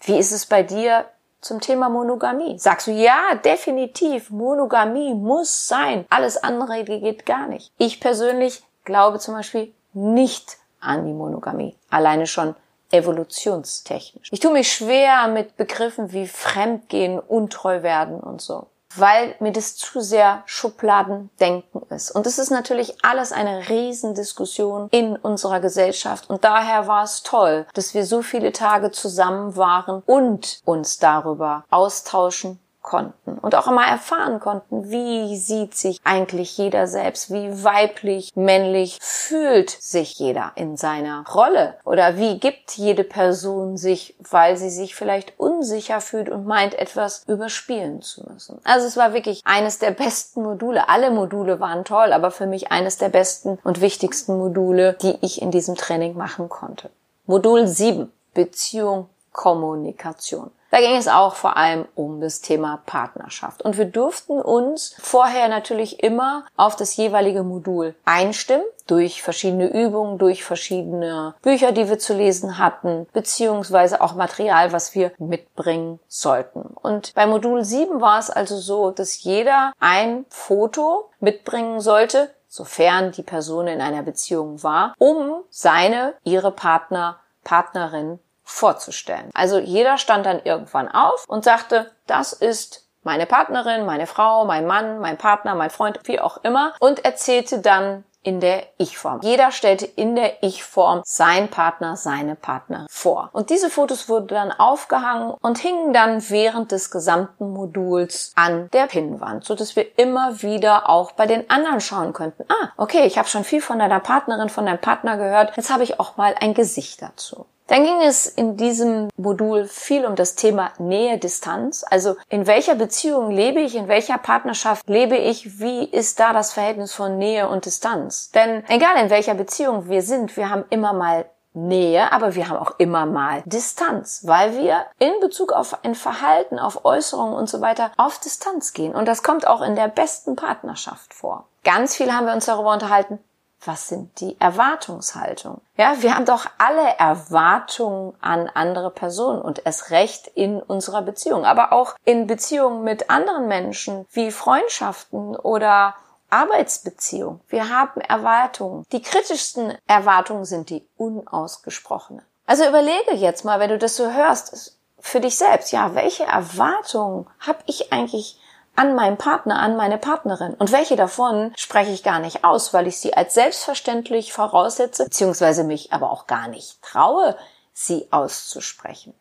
Wie 0.00 0.16
ist 0.16 0.32
es 0.32 0.46
bei 0.46 0.62
dir 0.62 1.06
zum 1.40 1.60
Thema 1.60 1.88
Monogamie? 1.88 2.58
Sagst 2.58 2.86
du, 2.86 2.92
ja, 2.92 3.34
definitiv, 3.34 4.30
Monogamie 4.30 5.12
muss 5.12 5.66
sein. 5.66 6.06
Alles 6.08 6.36
andere 6.36 6.84
geht 6.84 7.26
gar 7.26 7.48
nicht. 7.48 7.72
Ich 7.78 8.00
persönlich 8.00 8.62
glaube 8.84 9.18
zum 9.18 9.34
Beispiel 9.34 9.74
nicht 9.92 10.56
an 10.80 11.04
die 11.04 11.12
Monogamie. 11.12 11.76
Alleine 11.90 12.26
schon 12.26 12.54
evolutionstechnisch. 12.92 14.28
Ich 14.30 14.40
tue 14.40 14.52
mich 14.52 14.72
schwer 14.72 15.28
mit 15.28 15.56
Begriffen 15.56 16.12
wie 16.12 16.28
Fremdgehen, 16.28 17.18
untreu 17.18 17.82
werden 17.82 18.20
und 18.20 18.40
so, 18.40 18.66
weil 18.94 19.34
mir 19.40 19.52
das 19.52 19.76
zu 19.76 20.00
sehr 20.00 20.42
Schubladendenken 20.46 21.82
ist. 21.90 22.10
Und 22.10 22.26
es 22.26 22.38
ist 22.38 22.50
natürlich 22.50 23.04
alles 23.04 23.32
eine 23.32 23.68
Riesendiskussion 23.68 24.88
in 24.90 25.16
unserer 25.16 25.60
Gesellschaft. 25.60 26.28
Und 26.28 26.44
daher 26.44 26.86
war 26.86 27.04
es 27.04 27.22
toll, 27.22 27.66
dass 27.74 27.94
wir 27.94 28.04
so 28.04 28.22
viele 28.22 28.52
Tage 28.52 28.90
zusammen 28.90 29.56
waren 29.56 30.02
und 30.06 30.60
uns 30.64 30.98
darüber 30.98 31.64
austauschen 31.70 32.58
konnten 32.82 33.38
und 33.38 33.54
auch 33.54 33.68
einmal 33.68 33.88
erfahren 33.88 34.40
konnten, 34.40 34.90
wie 34.90 35.36
sieht 35.36 35.74
sich 35.74 36.00
eigentlich 36.04 36.58
jeder 36.58 36.86
selbst, 36.86 37.32
wie 37.32 37.64
weiblich, 37.64 38.32
männlich 38.34 38.98
fühlt 39.00 39.70
sich 39.70 40.18
jeder 40.18 40.52
in 40.56 40.76
seiner 40.76 41.24
Rolle 41.28 41.78
oder 41.84 42.16
wie 42.16 42.38
gibt 42.38 42.76
jede 42.76 43.04
Person 43.04 43.76
sich, 43.76 44.16
weil 44.30 44.56
sie 44.56 44.70
sich 44.70 44.94
vielleicht 44.94 45.38
unsicher 45.38 46.00
fühlt 46.00 46.28
und 46.28 46.46
meint, 46.46 46.74
etwas 46.74 47.24
überspielen 47.26 48.02
zu 48.02 48.24
müssen. 48.30 48.60
Also 48.64 48.86
es 48.86 48.96
war 48.96 49.14
wirklich 49.14 49.42
eines 49.44 49.78
der 49.78 49.92
besten 49.92 50.42
Module. 50.42 50.88
Alle 50.88 51.10
Module 51.10 51.60
waren 51.60 51.84
toll, 51.84 52.12
aber 52.12 52.30
für 52.30 52.46
mich 52.46 52.72
eines 52.72 52.98
der 52.98 53.08
besten 53.08 53.58
und 53.64 53.80
wichtigsten 53.80 54.36
Module, 54.36 54.94
die 55.02 55.16
ich 55.20 55.40
in 55.40 55.50
diesem 55.50 55.76
Training 55.76 56.16
machen 56.16 56.48
konnte. 56.48 56.90
Modul 57.26 57.66
7. 57.66 58.12
Beziehung, 58.34 59.08
Kommunikation. 59.32 60.50
Da 60.72 60.78
ging 60.78 60.96
es 60.96 61.06
auch 61.06 61.34
vor 61.34 61.58
allem 61.58 61.86
um 61.94 62.22
das 62.22 62.40
Thema 62.40 62.80
Partnerschaft. 62.86 63.60
Und 63.60 63.76
wir 63.76 63.84
durften 63.84 64.40
uns 64.40 64.96
vorher 64.98 65.48
natürlich 65.48 66.02
immer 66.02 66.46
auf 66.56 66.76
das 66.76 66.96
jeweilige 66.96 67.42
Modul 67.42 67.94
einstimmen, 68.06 68.64
durch 68.86 69.22
verschiedene 69.22 69.66
Übungen, 69.66 70.16
durch 70.16 70.42
verschiedene 70.42 71.34
Bücher, 71.42 71.72
die 71.72 71.90
wir 71.90 71.98
zu 71.98 72.14
lesen 72.14 72.56
hatten, 72.56 73.06
beziehungsweise 73.12 74.00
auch 74.00 74.14
Material, 74.14 74.72
was 74.72 74.94
wir 74.94 75.12
mitbringen 75.18 76.00
sollten. 76.08 76.62
Und 76.62 77.12
bei 77.14 77.26
Modul 77.26 77.64
7 77.64 78.00
war 78.00 78.18
es 78.18 78.30
also 78.30 78.56
so, 78.56 78.92
dass 78.92 79.22
jeder 79.22 79.74
ein 79.78 80.24
Foto 80.30 81.10
mitbringen 81.20 81.80
sollte, 81.80 82.30
sofern 82.48 83.12
die 83.12 83.22
Person 83.22 83.66
in 83.66 83.82
einer 83.82 84.02
Beziehung 84.02 84.62
war, 84.62 84.94
um 84.96 85.42
seine, 85.50 86.14
ihre 86.24 86.50
Partner, 86.50 87.18
Partnerin 87.44 88.20
vorzustellen. 88.52 89.30
Also 89.34 89.58
jeder 89.58 89.98
stand 89.98 90.26
dann 90.26 90.40
irgendwann 90.44 90.88
auf 90.88 91.24
und 91.26 91.44
sagte, 91.44 91.90
das 92.06 92.32
ist 92.32 92.86
meine 93.02 93.26
Partnerin, 93.26 93.86
meine 93.86 94.06
Frau, 94.06 94.44
mein 94.44 94.66
Mann, 94.66 95.00
mein 95.00 95.18
Partner, 95.18 95.54
mein 95.54 95.70
Freund, 95.70 95.98
wie 96.04 96.20
auch 96.20 96.38
immer 96.44 96.74
und 96.78 97.04
erzählte 97.04 97.58
dann 97.58 98.04
in 98.24 98.38
der 98.38 98.62
Ich-Form. 98.78 99.20
Jeder 99.22 99.50
stellte 99.50 99.84
in 99.84 100.14
der 100.14 100.44
Ich-Form 100.44 101.02
sein 101.04 101.48
Partner, 101.48 101.96
seine 101.96 102.36
Partner 102.36 102.86
vor. 102.88 103.30
Und 103.32 103.50
diese 103.50 103.68
Fotos 103.68 104.08
wurden 104.08 104.28
dann 104.28 104.52
aufgehangen 104.52 105.34
und 105.40 105.58
hingen 105.58 105.92
dann 105.92 106.30
während 106.30 106.70
des 106.70 106.92
gesamten 106.92 107.52
Moduls 107.52 108.32
an 108.36 108.68
der 108.72 108.86
Pinnwand, 108.86 109.44
so 109.44 109.54
dass 109.56 109.74
wir 109.74 109.98
immer 109.98 110.40
wieder 110.42 110.88
auch 110.88 111.12
bei 111.12 111.26
den 111.26 111.50
anderen 111.50 111.80
schauen 111.80 112.12
könnten. 112.12 112.44
Ah, 112.48 112.68
okay, 112.76 113.06
ich 113.06 113.18
habe 113.18 113.28
schon 113.28 113.42
viel 113.42 113.60
von 113.60 113.80
deiner 113.80 114.00
Partnerin, 114.00 114.48
von 114.48 114.66
deinem 114.66 114.80
Partner 114.80 115.16
gehört. 115.16 115.56
Jetzt 115.56 115.72
habe 115.72 115.82
ich 115.82 115.98
auch 115.98 116.16
mal 116.16 116.34
ein 116.38 116.54
Gesicht 116.54 117.02
dazu. 117.02 117.46
Dann 117.66 117.84
ging 117.84 118.00
es 118.02 118.26
in 118.26 118.56
diesem 118.56 119.08
Modul 119.16 119.66
viel 119.66 120.04
um 120.04 120.16
das 120.16 120.34
Thema 120.34 120.72
Nähe, 120.78 121.18
Distanz. 121.18 121.84
Also 121.88 122.16
in 122.28 122.46
welcher 122.46 122.74
Beziehung 122.74 123.30
lebe 123.30 123.60
ich, 123.60 123.76
in 123.76 123.88
welcher 123.88 124.18
Partnerschaft 124.18 124.88
lebe 124.88 125.16
ich, 125.16 125.60
wie 125.60 125.84
ist 125.84 126.20
da 126.20 126.32
das 126.32 126.52
Verhältnis 126.52 126.92
von 126.92 127.18
Nähe 127.18 127.48
und 127.48 127.64
Distanz? 127.64 128.30
Denn 128.32 128.64
egal 128.68 129.02
in 129.02 129.10
welcher 129.10 129.34
Beziehung 129.34 129.88
wir 129.88 130.02
sind, 130.02 130.36
wir 130.36 130.50
haben 130.50 130.64
immer 130.70 130.92
mal 130.92 131.24
Nähe, 131.54 132.12
aber 132.12 132.34
wir 132.34 132.48
haben 132.48 132.56
auch 132.56 132.78
immer 132.78 133.04
mal 133.04 133.42
Distanz, 133.44 134.22
weil 134.24 134.56
wir 134.56 134.86
in 134.98 135.12
Bezug 135.20 135.52
auf 135.52 135.84
ein 135.84 135.94
Verhalten, 135.94 136.58
auf 136.58 136.84
Äußerungen 136.84 137.34
und 137.34 137.48
so 137.48 137.60
weiter 137.60 137.92
auf 137.98 138.18
Distanz 138.18 138.72
gehen. 138.72 138.94
Und 138.94 139.06
das 139.06 139.22
kommt 139.22 139.46
auch 139.46 139.60
in 139.60 139.76
der 139.76 139.88
besten 139.88 140.34
Partnerschaft 140.34 141.12
vor. 141.12 141.46
Ganz 141.62 141.94
viel 141.94 142.12
haben 142.12 142.26
wir 142.26 142.32
uns 142.32 142.46
darüber 142.46 142.72
unterhalten, 142.72 143.18
was 143.64 143.88
sind 143.88 144.20
die 144.20 144.40
Erwartungshaltungen? 144.40 145.60
Ja, 145.76 146.00
wir 146.00 146.14
haben 146.14 146.24
doch 146.24 146.46
alle 146.58 146.98
Erwartungen 146.98 148.14
an 148.20 148.50
andere 148.52 148.90
Personen 148.90 149.40
und 149.40 149.64
es 149.66 149.90
recht 149.90 150.26
in 150.28 150.60
unserer 150.60 151.02
Beziehung, 151.02 151.44
aber 151.44 151.72
auch 151.72 151.94
in 152.04 152.26
Beziehungen 152.26 152.82
mit 152.84 153.10
anderen 153.10 153.48
Menschen 153.48 154.06
wie 154.12 154.30
Freundschaften 154.30 155.36
oder 155.36 155.94
Arbeitsbeziehungen. 156.30 157.40
Wir 157.48 157.68
haben 157.68 158.00
Erwartungen. 158.00 158.84
Die 158.90 159.02
kritischsten 159.02 159.76
Erwartungen 159.86 160.44
sind 160.44 160.70
die 160.70 160.86
unausgesprochenen. 160.96 162.24
Also 162.46 162.66
überlege 162.66 163.14
jetzt 163.14 163.44
mal, 163.44 163.60
wenn 163.60 163.70
du 163.70 163.78
das 163.78 163.96
so 163.96 164.10
hörst, 164.10 164.78
für 164.98 165.20
dich 165.20 165.36
selbst, 165.36 165.72
ja, 165.72 165.94
welche 165.94 166.24
Erwartungen 166.24 167.26
habe 167.40 167.58
ich 167.66 167.92
eigentlich 167.92 168.38
an 168.74 168.94
meinen 168.94 169.16
Partner, 169.16 169.58
an 169.58 169.76
meine 169.76 169.98
Partnerin. 169.98 170.54
Und 170.54 170.72
welche 170.72 170.96
davon 170.96 171.52
spreche 171.56 171.92
ich 171.92 172.02
gar 172.02 172.20
nicht 172.20 172.44
aus, 172.44 172.72
weil 172.72 172.86
ich 172.86 172.98
sie 172.98 173.14
als 173.14 173.34
selbstverständlich 173.34 174.32
voraussetze, 174.32 175.04
beziehungsweise 175.04 175.64
mich 175.64 175.92
aber 175.92 176.10
auch 176.10 176.26
gar 176.26 176.48
nicht 176.48 176.80
traue, 176.82 177.36
sie 177.72 178.08
auszusprechen. 178.10 179.14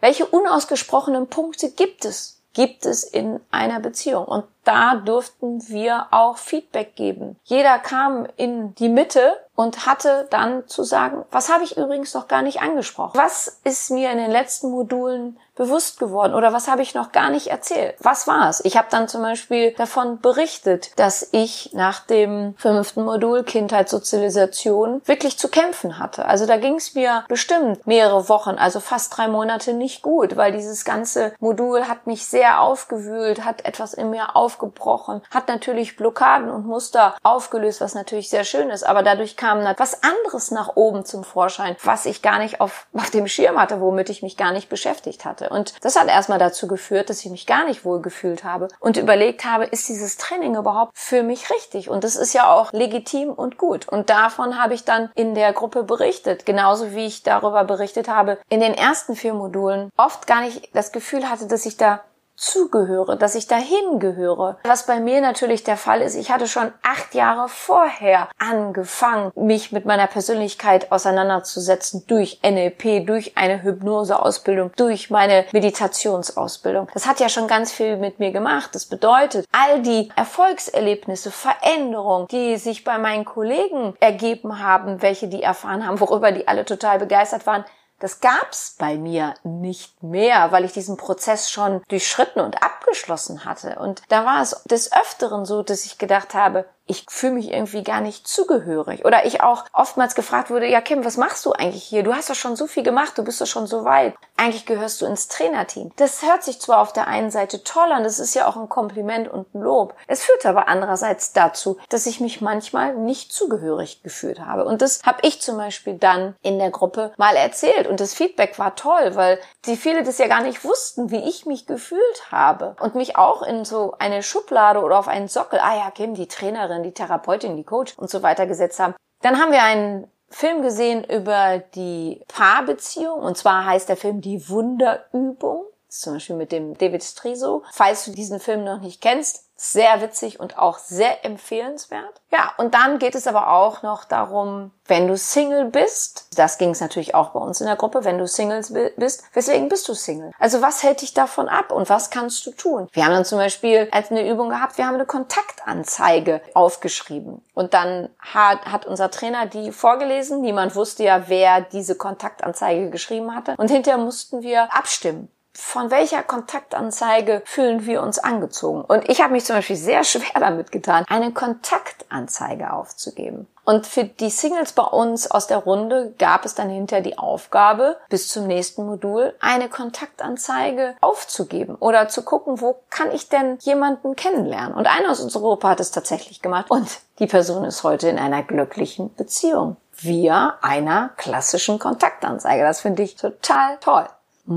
Welche 0.00 0.26
unausgesprochenen 0.26 1.28
Punkte 1.28 1.70
gibt 1.70 2.04
es? 2.04 2.42
Gibt 2.54 2.84
es 2.84 3.02
in 3.02 3.40
einer 3.50 3.80
Beziehung? 3.80 4.26
Und 4.26 4.44
da 4.64 4.96
durften 4.96 5.66
wir 5.68 6.08
auch 6.10 6.36
Feedback 6.36 6.94
geben. 6.96 7.36
Jeder 7.44 7.78
kam 7.78 8.26
in 8.36 8.74
die 8.74 8.90
Mitte 8.90 9.38
und 9.54 9.86
hatte 9.86 10.26
dann 10.30 10.68
zu 10.68 10.82
sagen, 10.84 11.24
was 11.30 11.50
habe 11.50 11.64
ich 11.64 11.78
übrigens 11.78 12.12
noch 12.12 12.28
gar 12.28 12.42
nicht 12.42 12.60
angesprochen? 12.60 13.18
Was 13.18 13.60
ist 13.64 13.90
mir 13.90 14.10
in 14.10 14.18
den 14.18 14.30
letzten 14.30 14.70
Modulen 14.70 15.38
bewusst 15.54 15.98
geworden 15.98 16.34
oder 16.34 16.52
was 16.52 16.68
habe 16.68 16.82
ich 16.82 16.94
noch 16.94 17.12
gar 17.12 17.30
nicht 17.30 17.48
erzählt? 17.48 17.94
Was 18.00 18.26
war 18.26 18.48
es? 18.48 18.64
Ich 18.64 18.76
habe 18.76 18.88
dann 18.90 19.08
zum 19.08 19.22
Beispiel 19.22 19.72
davon 19.72 20.20
berichtet, 20.20 20.98
dass 20.98 21.28
ich 21.32 21.70
nach 21.74 22.00
dem 22.00 22.54
fünften 22.56 23.04
Modul 23.04 23.44
Kindheitssozialisation 23.44 25.02
wirklich 25.04 25.38
zu 25.38 25.48
kämpfen 25.48 25.98
hatte. 25.98 26.24
Also 26.24 26.46
da 26.46 26.56
ging 26.56 26.76
es 26.76 26.94
mir 26.94 27.24
bestimmt 27.28 27.86
mehrere 27.86 28.28
Wochen, 28.28 28.56
also 28.56 28.80
fast 28.80 29.16
drei 29.16 29.28
Monate 29.28 29.74
nicht 29.74 30.02
gut, 30.02 30.36
weil 30.36 30.52
dieses 30.52 30.84
ganze 30.84 31.34
Modul 31.38 31.86
hat 31.86 32.06
mich 32.06 32.26
sehr 32.26 32.60
aufgewühlt, 32.60 33.44
hat 33.44 33.64
etwas 33.64 33.92
in 33.92 34.10
mir 34.10 34.36
aufgebrochen, 34.36 35.22
hat 35.30 35.48
natürlich 35.48 35.96
Blockaden 35.96 36.50
und 36.50 36.66
Muster 36.66 37.14
aufgelöst, 37.22 37.80
was 37.80 37.94
natürlich 37.94 38.30
sehr 38.30 38.44
schön 38.44 38.70
ist, 38.70 38.84
aber 38.84 39.02
dadurch 39.02 39.36
kam 39.36 39.62
was 39.76 40.02
anderes 40.02 40.50
nach 40.50 40.76
oben 40.76 41.04
zum 41.04 41.24
Vorschein, 41.24 41.76
was 41.82 42.06
ich 42.06 42.22
gar 42.22 42.38
nicht 42.38 42.60
auf, 42.60 42.86
auf 42.94 43.10
dem 43.10 43.28
Schirm 43.28 43.60
hatte, 43.60 43.80
womit 43.80 44.08
ich 44.08 44.22
mich 44.22 44.36
gar 44.36 44.52
nicht 44.52 44.68
beschäftigt 44.68 45.24
hatte. 45.24 45.41
Und 45.50 45.74
das 45.82 45.96
hat 45.96 46.08
erstmal 46.08 46.38
dazu 46.38 46.66
geführt, 46.66 47.10
dass 47.10 47.24
ich 47.24 47.30
mich 47.30 47.46
gar 47.46 47.64
nicht 47.64 47.84
wohl 47.84 48.00
gefühlt 48.00 48.44
habe 48.44 48.68
und 48.80 48.96
überlegt 48.96 49.44
habe, 49.44 49.64
ist 49.64 49.88
dieses 49.88 50.16
Training 50.16 50.56
überhaupt 50.56 50.92
für 50.96 51.22
mich 51.22 51.50
richtig? 51.50 51.88
Und 51.88 52.04
das 52.04 52.16
ist 52.16 52.32
ja 52.32 52.52
auch 52.52 52.72
legitim 52.72 53.30
und 53.30 53.58
gut. 53.58 53.88
Und 53.88 54.10
davon 54.10 54.62
habe 54.62 54.74
ich 54.74 54.84
dann 54.84 55.10
in 55.14 55.34
der 55.34 55.52
Gruppe 55.52 55.84
berichtet, 55.84 56.46
genauso 56.46 56.92
wie 56.92 57.06
ich 57.06 57.22
darüber 57.22 57.64
berichtet 57.64 58.08
habe, 58.08 58.38
in 58.48 58.60
den 58.60 58.74
ersten 58.74 59.16
vier 59.16 59.34
Modulen 59.34 59.90
oft 59.96 60.26
gar 60.26 60.42
nicht 60.42 60.70
das 60.74 60.92
Gefühl 60.92 61.28
hatte, 61.28 61.46
dass 61.46 61.66
ich 61.66 61.76
da 61.76 62.00
zugehöre, 62.42 63.16
dass 63.16 63.34
ich 63.34 63.46
dahin 63.46 63.98
gehöre. 63.98 64.58
Was 64.64 64.86
bei 64.86 65.00
mir 65.00 65.20
natürlich 65.20 65.64
der 65.64 65.76
Fall 65.76 66.02
ist, 66.02 66.16
ich 66.16 66.30
hatte 66.30 66.48
schon 66.48 66.72
acht 66.82 67.14
Jahre 67.14 67.48
vorher 67.48 68.28
angefangen, 68.38 69.32
mich 69.34 69.72
mit 69.72 69.86
meiner 69.86 70.06
Persönlichkeit 70.06 70.90
auseinanderzusetzen 70.90 72.04
durch 72.06 72.40
NLP, 72.42 73.06
durch 73.06 73.36
eine 73.36 73.62
Hypnoseausbildung, 73.62 74.72
durch 74.76 75.10
meine 75.10 75.46
Meditationsausbildung. 75.52 76.88
Das 76.92 77.06
hat 77.06 77.20
ja 77.20 77.28
schon 77.28 77.46
ganz 77.46 77.72
viel 77.72 77.96
mit 77.96 78.18
mir 78.18 78.32
gemacht. 78.32 78.74
Das 78.74 78.86
bedeutet, 78.86 79.46
all 79.52 79.80
die 79.82 80.10
Erfolgserlebnisse, 80.16 81.30
Veränderungen, 81.30 82.26
die 82.28 82.56
sich 82.56 82.84
bei 82.84 82.98
meinen 82.98 83.24
Kollegen 83.24 83.94
ergeben 84.00 84.58
haben, 84.58 85.00
welche 85.02 85.28
die 85.28 85.42
erfahren 85.42 85.86
haben, 85.86 86.00
worüber 86.00 86.32
die 86.32 86.48
alle 86.48 86.64
total 86.64 86.98
begeistert 86.98 87.46
waren, 87.46 87.64
das 88.02 88.18
gab's 88.18 88.74
bei 88.78 88.96
mir 88.96 89.34
nicht 89.44 90.02
mehr, 90.02 90.50
weil 90.50 90.64
ich 90.64 90.72
diesen 90.72 90.96
Prozess 90.96 91.48
schon 91.48 91.82
durchschritten 91.86 92.40
und 92.40 92.60
abgeschlossen 92.60 93.44
hatte. 93.44 93.78
Und 93.78 94.02
da 94.08 94.24
war 94.24 94.42
es 94.42 94.60
des 94.64 94.92
Öfteren 94.92 95.44
so, 95.44 95.62
dass 95.62 95.86
ich 95.86 95.98
gedacht 95.98 96.34
habe, 96.34 96.64
ich 96.92 97.06
fühle 97.08 97.32
mich 97.32 97.50
irgendwie 97.50 97.82
gar 97.82 98.02
nicht 98.02 98.28
zugehörig. 98.28 99.04
Oder 99.06 99.24
ich 99.24 99.40
auch 99.40 99.64
oftmals 99.72 100.14
gefragt 100.14 100.50
wurde, 100.50 100.68
ja 100.68 100.82
Kim, 100.82 101.04
was 101.04 101.16
machst 101.16 101.44
du 101.46 101.52
eigentlich 101.52 101.84
hier? 101.84 102.02
Du 102.02 102.14
hast 102.14 102.28
doch 102.28 102.34
schon 102.34 102.54
so 102.54 102.66
viel 102.66 102.82
gemacht, 102.82 103.16
du 103.16 103.24
bist 103.24 103.40
doch 103.40 103.46
schon 103.46 103.66
so 103.66 103.84
weit. 103.84 104.14
Eigentlich 104.36 104.66
gehörst 104.66 105.00
du 105.00 105.06
ins 105.06 105.28
Trainerteam. 105.28 105.92
Das 105.96 106.22
hört 106.22 106.42
sich 106.42 106.60
zwar 106.60 106.80
auf 106.80 106.92
der 106.92 107.06
einen 107.06 107.30
Seite 107.30 107.64
toll 107.64 107.90
an, 107.92 108.02
das 108.02 108.18
ist 108.18 108.34
ja 108.34 108.46
auch 108.46 108.56
ein 108.56 108.68
Kompliment 108.68 109.28
und 109.28 109.54
ein 109.54 109.62
Lob. 109.62 109.94
Es 110.06 110.22
führt 110.22 110.44
aber 110.44 110.68
andererseits 110.68 111.32
dazu, 111.32 111.78
dass 111.88 112.06
ich 112.06 112.20
mich 112.20 112.40
manchmal 112.40 112.94
nicht 112.94 113.32
zugehörig 113.32 114.02
gefühlt 114.02 114.40
habe. 114.40 114.64
Und 114.64 114.82
das 114.82 115.00
habe 115.02 115.20
ich 115.22 115.40
zum 115.40 115.56
Beispiel 115.56 115.94
dann 115.94 116.34
in 116.42 116.58
der 116.58 116.70
Gruppe 116.70 117.12
mal 117.16 117.36
erzählt. 117.36 117.86
Und 117.86 118.00
das 118.00 118.12
Feedback 118.12 118.58
war 118.58 118.74
toll, 118.74 119.14
weil 119.14 119.38
die 119.64 119.76
viele 119.76 120.02
das 120.02 120.18
ja 120.18 120.26
gar 120.26 120.42
nicht 120.42 120.64
wussten, 120.64 121.10
wie 121.10 121.28
ich 121.28 121.46
mich 121.46 121.66
gefühlt 121.66 122.30
habe. 122.30 122.76
Und 122.80 122.96
mich 122.96 123.16
auch 123.16 123.42
in 123.42 123.64
so 123.64 123.94
eine 123.98 124.22
Schublade 124.22 124.80
oder 124.80 124.98
auf 124.98 125.08
einen 125.08 125.28
Sockel, 125.28 125.58
ah 125.60 125.76
ja, 125.76 125.90
Kim, 125.90 126.14
die 126.14 126.28
Trainerin, 126.28 126.81
die 126.82 126.92
Therapeutin, 126.92 127.56
die 127.56 127.64
Coach 127.64 127.96
und 127.98 128.10
so 128.10 128.22
weiter 128.22 128.46
gesetzt 128.46 128.78
haben. 128.80 128.94
Dann 129.22 129.38
haben 129.38 129.52
wir 129.52 129.62
einen 129.62 130.08
Film 130.28 130.62
gesehen 130.62 131.04
über 131.04 131.62
die 131.74 132.22
Paarbeziehung 132.28 133.20
und 133.20 133.36
zwar 133.36 133.64
heißt 133.66 133.88
der 133.88 133.96
Film 133.96 134.20
Die 134.20 134.48
Wunderübung. 134.48 135.64
Zum 136.00 136.14
Beispiel 136.14 136.36
mit 136.36 136.52
dem 136.52 136.76
David 136.76 137.04
Striso. 137.04 137.62
Falls 137.72 138.04
du 138.04 138.12
diesen 138.12 138.40
Film 138.40 138.64
noch 138.64 138.80
nicht 138.80 139.00
kennst, 139.00 139.44
sehr 139.62 140.00
witzig 140.00 140.40
und 140.40 140.58
auch 140.58 140.78
sehr 140.78 141.24
empfehlenswert. 141.24 142.20
Ja, 142.32 142.52
und 142.56 142.74
dann 142.74 142.98
geht 142.98 143.14
es 143.14 143.28
aber 143.28 143.52
auch 143.52 143.82
noch 143.82 144.04
darum, 144.04 144.72
wenn 144.86 145.06
du 145.06 145.16
Single 145.16 145.66
bist, 145.66 146.26
das 146.36 146.58
ging 146.58 146.70
es 146.70 146.80
natürlich 146.80 147.14
auch 147.14 147.28
bei 147.28 147.38
uns 147.38 147.60
in 147.60 147.68
der 147.68 147.76
Gruppe, 147.76 148.04
wenn 148.04 148.18
du 148.18 148.26
Single 148.26 148.62
bist, 148.96 149.22
weswegen 149.32 149.68
bist 149.68 149.86
du 149.88 149.94
Single? 149.94 150.32
Also 150.40 150.62
was 150.62 150.82
hält 150.82 151.02
dich 151.02 151.14
davon 151.14 151.48
ab 151.48 151.70
und 151.70 151.88
was 151.88 152.10
kannst 152.10 152.44
du 152.46 152.50
tun? 152.50 152.88
Wir 152.92 153.04
haben 153.04 153.12
dann 153.12 153.24
zum 153.24 153.38
Beispiel 153.38 153.88
als 153.92 154.10
eine 154.10 154.28
Übung 154.28 154.48
gehabt, 154.48 154.78
wir 154.78 154.86
haben 154.86 154.96
eine 154.96 155.06
Kontaktanzeige 155.06 156.40
aufgeschrieben 156.54 157.44
und 157.54 157.72
dann 157.72 158.08
hat, 158.18 158.64
hat 158.64 158.84
unser 158.84 159.12
Trainer 159.12 159.46
die 159.46 159.70
vorgelesen. 159.70 160.40
Niemand 160.40 160.74
wusste 160.74 161.04
ja, 161.04 161.28
wer 161.28 161.60
diese 161.60 161.94
Kontaktanzeige 161.94 162.90
geschrieben 162.90 163.32
hatte 163.32 163.54
und 163.58 163.70
hinterher 163.70 164.02
mussten 164.02 164.42
wir 164.42 164.74
abstimmen 164.74 165.30
von 165.54 165.90
welcher 165.90 166.22
Kontaktanzeige 166.22 167.42
fühlen 167.44 167.84
wir 167.84 168.02
uns 168.02 168.18
angezogen? 168.18 168.82
Und 168.82 169.08
ich 169.08 169.20
habe 169.20 169.32
mich 169.32 169.44
zum 169.44 169.56
Beispiel 169.56 169.76
sehr 169.76 170.02
schwer 170.04 170.40
damit 170.40 170.72
getan, 170.72 171.04
eine 171.08 171.32
Kontaktanzeige 171.32 172.72
aufzugeben. 172.72 173.46
Und 173.64 173.86
für 173.86 174.04
die 174.04 174.30
Singles 174.30 174.72
bei 174.72 174.82
uns 174.82 175.30
aus 175.30 175.46
der 175.46 175.58
Runde 175.58 176.14
gab 176.18 176.44
es 176.44 176.54
dann 176.54 176.68
hinterher 176.68 177.02
die 177.02 177.18
Aufgabe, 177.18 177.96
bis 178.08 178.28
zum 178.28 178.46
nächsten 178.46 178.84
Modul 178.86 179.34
eine 179.40 179.68
Kontaktanzeige 179.68 180.96
aufzugeben 181.00 181.76
oder 181.76 182.08
zu 182.08 182.22
gucken, 182.22 182.60
wo 182.60 182.80
kann 182.90 183.12
ich 183.12 183.28
denn 183.28 183.58
jemanden 183.60 184.16
kennenlernen. 184.16 184.74
Und 184.74 184.88
einer 184.88 185.10
aus 185.10 185.20
unserer 185.20 185.42
Gruppe 185.42 185.68
hat 185.68 185.80
es 185.80 185.92
tatsächlich 185.92 186.42
gemacht 186.42 186.70
und 186.70 186.88
die 187.20 187.26
Person 187.26 187.64
ist 187.64 187.84
heute 187.84 188.08
in 188.08 188.18
einer 188.18 188.42
glücklichen 188.42 189.14
Beziehung 189.14 189.76
via 189.92 190.58
einer 190.60 191.10
klassischen 191.16 191.78
Kontaktanzeige. 191.78 192.64
Das 192.64 192.80
finde 192.80 193.04
ich 193.04 193.14
total 193.14 193.78
toll. 193.78 194.08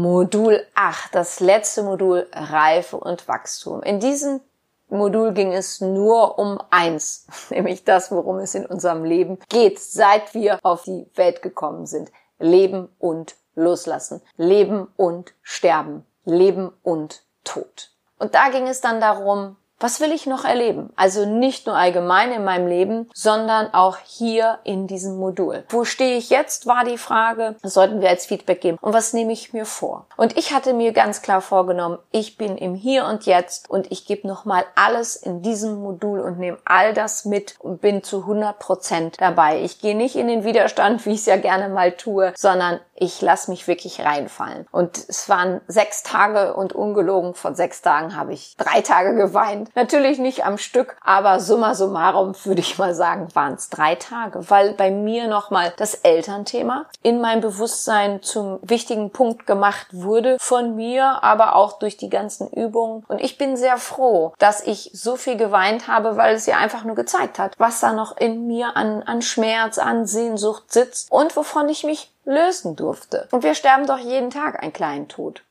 Modul 0.02 0.62
8, 0.75 1.16
das 1.16 1.40
letzte 1.40 1.82
Modul 1.82 2.28
Reife 2.34 2.98
und 2.98 3.30
Wachstum. 3.30 3.82
In 3.82 4.02
diesem 4.02 4.42
Modul 4.90 5.32
ging 5.32 5.54
es 5.54 5.80
nur 5.80 6.38
um 6.38 6.60
eins, 6.70 7.28
nämlich 7.50 7.86
das, 7.86 8.12
worum 8.12 8.40
es 8.40 8.56
in 8.56 8.66
unserem 8.66 9.06
Leben 9.06 9.40
geht, 9.48 9.80
seit 9.80 10.34
wir 10.34 10.60
auf 10.64 10.84
die 10.84 11.08
Welt 11.16 11.42
gekommen 11.42 11.86
sind. 11.86 12.12
Leben 12.40 12.90
und 13.00 13.36
loslassen. 13.56 14.22
Leben 14.36 14.90
und 14.98 15.34
sterben. 15.42 16.06
Leben 16.25 16.74
und 16.84 17.24
Tod. 17.46 17.92
Und 18.20 18.36
da 18.36 18.50
ging 18.50 18.68
es 18.68 18.82
dann 18.82 19.00
darum, 19.00 19.56
was 19.86 20.00
will 20.00 20.12
ich 20.13 20.25
noch 20.25 20.46
erleben? 20.46 20.89
Also 20.96 21.27
nicht 21.27 21.68
nur 21.68 21.75
allgemein 21.75 22.32
in 22.32 22.44
meinem 22.44 22.65
Leben, 22.65 23.08
sondern 23.13 23.72
auch 23.72 23.98
hier 24.04 24.58
in 24.63 24.88
diesem 24.88 25.18
Modul. 25.18 25.63
Wo 25.70 25.86
stehe 25.86 26.18
ich 26.18 26.32
jetzt, 26.32 26.65
war 26.65 26.84
die 26.84 26.98
Frage. 26.98 27.54
Sollten 27.62 28.01
wir 28.01 28.10
als 28.10 28.25
Feedback 28.25 28.62
geben. 28.62 28.80
Und 28.82 28.94
was 28.94 29.13
nehme 29.13 29.32
ich 29.32 29.54
mir 29.54 29.65
vor? 29.68 30.08
Und 30.18 30.39
ich 30.39 30.56
hatte 30.56 30.74
mir 30.74 30.92
ganz 30.92 31.22
klar 31.22 31.39
vorgenommen, 31.39 32.00
ich 32.10 32.36
bin 32.36 32.58
im 32.58 32.74
Hier 32.74 33.06
und 33.06 33.27
Jetzt 33.27 33.70
und 33.70 33.92
ich 33.92 34.08
gebe 34.08 34.27
nochmal 34.27 34.65
alles 34.74 35.15
in 35.15 35.44
diesem 35.44 35.75
Modul 35.75 36.20
und 36.20 36.39
nehme 36.39 36.58
all 36.65 36.96
das 36.96 37.24
mit 37.24 37.54
und 37.60 37.80
bin 37.80 38.01
zu 38.01 38.22
100 38.22 38.58
Prozent 38.58 39.22
dabei. 39.22 39.62
Ich 39.62 39.82
gehe 39.82 39.96
nicht 39.96 40.15
in 40.15 40.27
den 40.27 40.44
Widerstand, 40.44 41.06
wie 41.06 41.12
ich 41.12 41.20
es 41.20 41.25
ja 41.27 41.38
gerne 41.38 41.70
mal 41.70 41.92
tue, 41.92 42.34
sondern 42.36 42.80
ich 42.96 43.22
lasse 43.22 43.52
mich 43.52 43.68
wirklich 43.68 44.02
reinfallen. 44.02 44.68
Und 44.72 44.98
es 44.98 45.28
waren 45.30 45.62
sechs 45.68 46.04
Tage 46.04 46.54
und 46.54 46.74
ungelogen 46.74 47.34
von 47.34 47.56
sechs 47.56 47.82
Tagen 47.82 48.16
habe 48.16 48.34
ich 48.34 48.56
drei 48.58 48.82
Tage 48.82 49.16
geweint. 49.16 49.70
Natürlich 49.75 50.18
nicht 50.18 50.46
am 50.46 50.58
Stück, 50.58 50.96
aber 51.04 51.40
summa 51.40 51.75
summarum 51.75 52.34
würde 52.44 52.62
ich 52.62 52.78
mal 52.78 52.96
sagen, 52.96 53.28
waren 53.34 53.54
es 53.54 53.70
drei 53.70 53.96
Tage, 53.96 54.50
weil 54.50 54.74
bei 54.74 54.92
mir 54.92 55.28
nochmal 55.28 55.74
das 55.78 55.96
Elternthema 55.96 56.86
in 57.02 57.20
meinem 57.20 57.42
Bewusstsein 57.42 58.22
zum 58.22 58.60
wichtigen 58.62 59.12
Punkt 59.12 59.46
gemacht 59.46 59.88
wurde 59.92 60.38
von 60.40 60.75
mir, 60.75 61.24
aber 61.24 61.56
auch 61.56 61.80
durch 61.80 61.98
die 61.98 62.10
ganzen 62.10 62.50
Übungen. 62.50 63.04
Und 63.08 63.20
ich 63.20 63.38
bin 63.38 63.58
sehr 63.58 63.78
froh, 63.78 64.34
dass 64.40 64.62
ich 64.62 64.92
so 64.94 65.18
viel 65.18 65.38
geweint 65.38 65.88
habe, 65.88 66.18
weil 66.18 66.36
es 66.36 66.46
ja 66.46 66.58
einfach 66.58 66.84
nur 66.86 66.96
gezeigt 66.96 67.40
hat, 67.40 67.56
was 67.58 67.82
da 67.82 67.92
noch 67.92 68.16
in 68.18 68.48
mir 68.48 68.78
an, 68.78 69.04
an 69.04 69.22
Schmerz, 69.22 69.78
an 69.78 70.06
Sehnsucht 70.06 70.72
sitzt 70.72 71.12
und 71.12 71.36
wovon 71.36 71.68
ich 71.70 71.84
mich 71.84 72.15
lösen 72.25 72.75
durfte. 72.75 73.27
Und 73.32 73.44
wir 73.44 73.55
sterben 73.55 73.88
doch 73.88 74.00
jeden 74.00 74.29
Tag 74.29 74.62
einen 74.62 74.74
kleinen 74.74 75.08
Tod. 75.08 75.44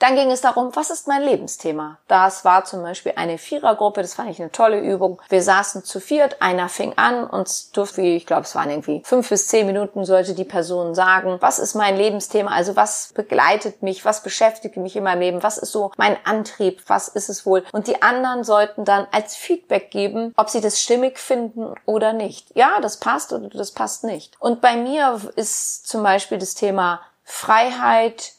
Dann 0.00 0.16
ging 0.16 0.30
es 0.30 0.40
darum, 0.40 0.74
was 0.74 0.88
ist 0.88 1.06
mein 1.08 1.22
Lebensthema? 1.22 1.98
Das 2.08 2.44
war 2.44 2.64
zum 2.64 2.82
Beispiel 2.82 3.12
eine 3.16 3.36
Vierergruppe, 3.36 4.00
das 4.00 4.14
fand 4.14 4.30
ich 4.30 4.40
eine 4.40 4.50
tolle 4.50 4.80
Übung. 4.80 5.20
Wir 5.28 5.42
saßen 5.42 5.84
zu 5.84 6.00
viert, 6.00 6.40
einer 6.40 6.70
fing 6.70 6.94
an 6.96 7.26
und 7.26 7.76
durfte, 7.76 8.00
ich 8.00 8.26
glaube, 8.26 8.42
es 8.42 8.54
waren 8.54 8.70
irgendwie 8.70 9.02
fünf 9.04 9.28
bis 9.28 9.48
zehn 9.48 9.66
Minuten, 9.66 10.06
sollte 10.06 10.34
die 10.34 10.44
Person 10.44 10.94
sagen, 10.94 11.36
was 11.40 11.58
ist 11.58 11.74
mein 11.74 11.98
Lebensthema? 11.98 12.50
Also 12.50 12.76
was 12.76 13.12
begleitet 13.14 13.82
mich? 13.82 14.06
Was 14.06 14.22
beschäftigt 14.22 14.78
mich 14.78 14.96
in 14.96 15.04
meinem 15.04 15.20
Leben? 15.20 15.42
Was 15.42 15.58
ist 15.58 15.72
so 15.72 15.92
mein 15.98 16.16
Antrieb? 16.24 16.82
Was 16.86 17.08
ist 17.08 17.28
es 17.28 17.44
wohl? 17.44 17.62
Und 17.72 17.86
die 17.86 18.00
anderen 18.00 18.42
sollten 18.42 18.86
dann 18.86 19.06
als 19.12 19.36
Feedback 19.36 19.90
geben, 19.90 20.32
ob 20.34 20.48
sie 20.48 20.62
das 20.62 20.80
stimmig 20.80 21.18
finden 21.18 21.74
oder 21.84 22.14
nicht. 22.14 22.48
Ja, 22.56 22.80
das 22.80 23.00
passt 23.00 23.34
oder 23.34 23.50
das 23.50 23.72
passt 23.72 24.04
nicht. 24.04 24.34
Und 24.40 24.62
bei 24.62 24.76
mir 24.76 25.20
ist 25.36 25.86
zum 25.86 26.02
Beispiel 26.02 26.38
das 26.38 26.54
Thema 26.54 27.02
Freiheit, 27.22 28.32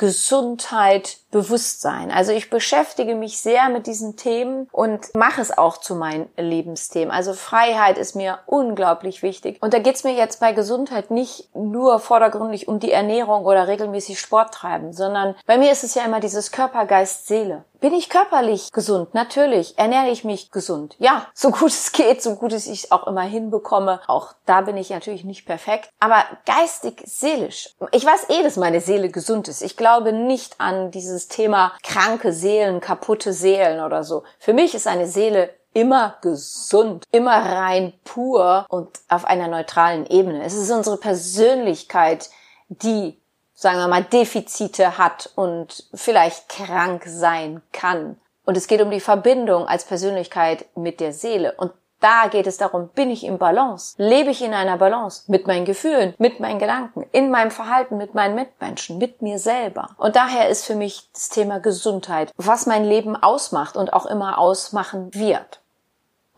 Gesundheit, 0.00 1.18
Bewusstsein. 1.30 2.10
Also 2.10 2.32
ich 2.32 2.50
beschäftige 2.50 3.14
mich 3.14 3.40
sehr 3.40 3.68
mit 3.68 3.86
diesen 3.86 4.16
Themen 4.16 4.68
und 4.72 5.14
mache 5.14 5.40
es 5.40 5.56
auch 5.56 5.78
zu 5.78 5.94
meinen 5.94 6.28
Lebensthemen. 6.36 7.10
Also 7.10 7.34
Freiheit 7.34 7.98
ist 7.98 8.16
mir 8.16 8.38
unglaublich 8.46 9.22
wichtig. 9.22 9.58
Und 9.60 9.74
da 9.74 9.78
geht's 9.78 10.04
mir 10.04 10.14
jetzt 10.14 10.40
bei 10.40 10.52
Gesundheit 10.52 11.10
nicht 11.10 11.54
nur 11.54 12.00
vordergründig 12.00 12.68
um 12.68 12.80
die 12.80 12.92
Ernährung 12.92 13.44
oder 13.44 13.68
regelmäßig 13.68 14.18
Sport 14.18 14.54
treiben, 14.54 14.92
sondern 14.92 15.34
bei 15.46 15.58
mir 15.58 15.70
ist 15.72 15.84
es 15.84 15.94
ja 15.94 16.04
immer 16.04 16.20
dieses 16.20 16.52
Körper, 16.52 16.86
Geist, 16.86 17.26
Seele. 17.26 17.64
Bin 17.80 17.94
ich 17.94 18.10
körperlich 18.10 18.72
gesund? 18.72 19.14
Natürlich. 19.14 19.78
Ernähre 19.78 20.10
ich 20.10 20.22
mich 20.22 20.50
gesund? 20.50 20.96
Ja, 20.98 21.26
so 21.32 21.50
gut 21.50 21.70
es 21.70 21.92
geht, 21.92 22.22
so 22.22 22.36
gut 22.36 22.52
es 22.52 22.66
ich 22.66 22.92
auch 22.92 23.06
immer 23.06 23.22
hinbekomme. 23.22 24.00
Auch 24.06 24.34
da 24.44 24.60
bin 24.60 24.76
ich 24.76 24.90
natürlich 24.90 25.24
nicht 25.24 25.46
perfekt. 25.46 25.88
Aber 25.98 26.22
geistig, 26.44 27.02
seelisch. 27.06 27.74
Ich 27.92 28.04
weiß 28.04 28.28
eh, 28.28 28.42
dass 28.42 28.56
meine 28.56 28.82
Seele 28.82 29.08
gesund 29.08 29.48
ist. 29.48 29.62
Ich 29.62 29.78
glaube 29.78 30.12
nicht 30.12 30.60
an 30.60 30.90
dieses 30.90 31.19
Thema 31.28 31.72
kranke 31.82 32.32
Seelen, 32.32 32.80
kaputte 32.80 33.32
Seelen 33.32 33.80
oder 33.80 34.04
so. 34.04 34.24
Für 34.38 34.52
mich 34.52 34.74
ist 34.74 34.86
eine 34.86 35.06
Seele 35.06 35.50
immer 35.72 36.16
gesund, 36.20 37.04
immer 37.12 37.36
rein 37.36 37.92
pur 38.04 38.66
und 38.68 38.88
auf 39.08 39.24
einer 39.24 39.48
neutralen 39.48 40.06
Ebene. 40.06 40.44
Es 40.44 40.54
ist 40.54 40.70
unsere 40.70 40.96
Persönlichkeit, 40.96 42.28
die 42.68 43.20
sagen 43.60 43.78
wir 43.78 43.88
mal, 43.88 44.02
Defizite 44.02 44.96
hat 44.96 45.30
und 45.34 45.84
vielleicht 45.92 46.48
krank 46.48 47.02
sein 47.06 47.60
kann. 47.72 48.18
Und 48.46 48.56
es 48.56 48.66
geht 48.66 48.80
um 48.80 48.90
die 48.90 49.00
Verbindung 49.00 49.66
als 49.66 49.84
Persönlichkeit 49.84 50.64
mit 50.76 50.98
der 50.98 51.12
Seele. 51.12 51.52
Und 51.58 51.70
da 52.00 52.28
geht 52.28 52.46
es 52.46 52.56
darum, 52.56 52.88
bin 52.88 53.10
ich 53.10 53.24
im 53.24 53.38
Balance? 53.38 53.94
Lebe 53.98 54.30
ich 54.30 54.42
in 54.42 54.54
einer 54.54 54.76
Balance 54.76 55.24
mit 55.28 55.46
meinen 55.46 55.64
Gefühlen, 55.64 56.14
mit 56.18 56.40
meinen 56.40 56.58
Gedanken, 56.58 57.06
in 57.12 57.30
meinem 57.30 57.50
Verhalten, 57.50 57.96
mit 57.96 58.14
meinen 58.14 58.34
Mitmenschen, 58.34 58.98
mit 58.98 59.22
mir 59.22 59.38
selber? 59.38 59.90
Und 59.96 60.16
daher 60.16 60.48
ist 60.48 60.64
für 60.64 60.74
mich 60.74 61.10
das 61.12 61.28
Thema 61.28 61.60
Gesundheit, 61.60 62.32
was 62.36 62.66
mein 62.66 62.84
Leben 62.84 63.16
ausmacht 63.16 63.76
und 63.76 63.92
auch 63.92 64.06
immer 64.06 64.38
ausmachen 64.38 65.14
wird. 65.14 65.60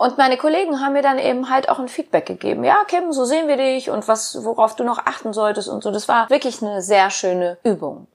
Und 0.02 0.18
meine 0.18 0.36
Kollegen 0.36 0.80
haben 0.80 0.94
mir 0.94 1.02
dann 1.02 1.20
eben 1.20 1.48
halt 1.48 1.68
auch 1.68 1.78
ein 1.78 1.86
Feedback 1.86 2.26
gegeben. 2.26 2.64
Ja, 2.64 2.82
Kim, 2.88 3.12
so 3.12 3.24
sehen 3.24 3.46
wir 3.46 3.56
dich 3.56 3.88
und 3.88 4.08
was, 4.08 4.44
worauf 4.44 4.74
du 4.74 4.82
noch 4.82 4.98
achten 4.98 5.32
solltest 5.32 5.68
und 5.68 5.84
so. 5.84 5.92
Das 5.92 6.08
war 6.08 6.28
wirklich 6.28 6.60
eine 6.60 6.82
sehr 6.82 7.08
schöne 7.10 7.56
Übung. 7.62 8.08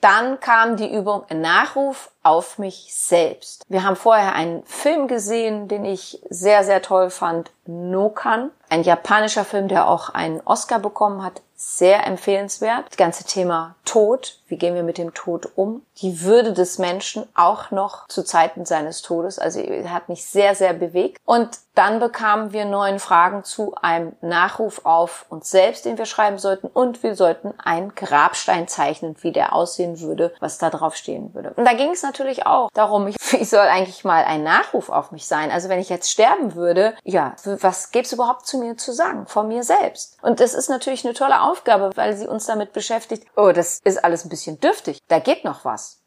Dann 0.00 0.40
kam 0.40 0.76
die 0.76 0.92
Übung 0.92 1.24
Nachruf 1.30 2.10
auf 2.22 2.58
mich 2.58 2.94
selbst. 2.94 3.64
Wir 3.68 3.84
haben 3.84 3.96
vorher 3.96 4.34
einen 4.34 4.64
Film 4.64 5.08
gesehen, 5.08 5.68
den 5.68 5.84
ich 5.84 6.22
sehr, 6.30 6.64
sehr 6.64 6.80
toll 6.80 7.10
fand. 7.10 7.50
Nokan. 7.66 8.50
Ein 8.70 8.82
japanischer 8.82 9.44
Film, 9.44 9.68
der 9.68 9.88
auch 9.88 10.08
einen 10.08 10.40
Oscar 10.44 10.78
bekommen 10.78 11.22
hat 11.22 11.42
sehr 11.60 12.06
empfehlenswert. 12.06 12.86
Das 12.88 12.96
ganze 12.96 13.24
Thema 13.24 13.74
Tod, 13.84 14.38
wie 14.48 14.56
gehen 14.56 14.74
wir 14.74 14.82
mit 14.82 14.96
dem 14.96 15.12
Tod 15.12 15.46
um? 15.56 15.82
Die 15.98 16.22
Würde 16.22 16.54
des 16.54 16.78
Menschen 16.78 17.28
auch 17.34 17.70
noch 17.70 18.08
zu 18.08 18.22
Zeiten 18.22 18.64
seines 18.64 19.02
Todes. 19.02 19.38
Also 19.38 19.60
hat 19.60 20.08
mich 20.08 20.24
sehr, 20.24 20.54
sehr 20.54 20.72
bewegt. 20.72 21.18
Und 21.26 21.58
dann 21.74 22.00
bekamen 22.00 22.52
wir 22.52 22.64
neuen 22.64 22.98
Fragen 22.98 23.44
zu 23.44 23.74
einem 23.74 24.12
Nachruf 24.20 24.84
auf 24.84 25.26
uns 25.28 25.50
selbst, 25.50 25.84
den 25.84 25.98
wir 25.98 26.06
schreiben 26.06 26.38
sollten. 26.38 26.66
Und 26.66 27.02
wir 27.02 27.14
sollten 27.14 27.52
einen 27.58 27.94
Grabstein 27.94 28.66
zeichnen, 28.66 29.16
wie 29.20 29.32
der 29.32 29.54
aussehen 29.54 30.00
würde, 30.00 30.32
was 30.40 30.58
da 30.58 30.70
drauf 30.70 30.96
stehen 30.96 31.34
würde. 31.34 31.52
Und 31.56 31.64
da 31.64 31.74
ging 31.74 31.90
es 31.90 32.02
natürlich 32.02 32.46
auch 32.46 32.70
darum, 32.72 33.06
ich 33.08 33.16
soll 33.48 33.66
eigentlich 33.66 34.04
mal 34.04 34.24
ein 34.24 34.42
Nachruf 34.42 34.88
auf 34.88 35.12
mich 35.12 35.26
sein. 35.26 35.50
Also 35.50 35.68
wenn 35.68 35.80
ich 35.80 35.88
jetzt 35.88 36.10
sterben 36.10 36.54
würde, 36.54 36.94
ja, 37.04 37.34
was 37.44 37.90
gäbe 37.90 38.04
es 38.04 38.12
überhaupt 38.12 38.46
zu 38.46 38.58
mir 38.58 38.76
zu 38.76 38.92
sagen? 38.92 39.26
Von 39.26 39.48
mir 39.48 39.62
selbst. 39.62 40.16
Und 40.22 40.40
das 40.40 40.54
ist 40.54 40.70
natürlich 40.70 41.04
eine 41.04 41.14
tolle 41.14 41.40
Aufgabe, 41.50 41.90
weil 41.96 42.16
sie 42.16 42.26
uns 42.26 42.46
damit 42.46 42.72
beschäftigt, 42.72 43.26
oh, 43.36 43.52
das 43.52 43.80
ist 43.84 44.04
alles 44.04 44.24
ein 44.24 44.28
bisschen 44.28 44.60
dürftig, 44.60 45.00
da 45.08 45.18
geht 45.18 45.44
noch 45.44 45.64
was. 45.64 46.00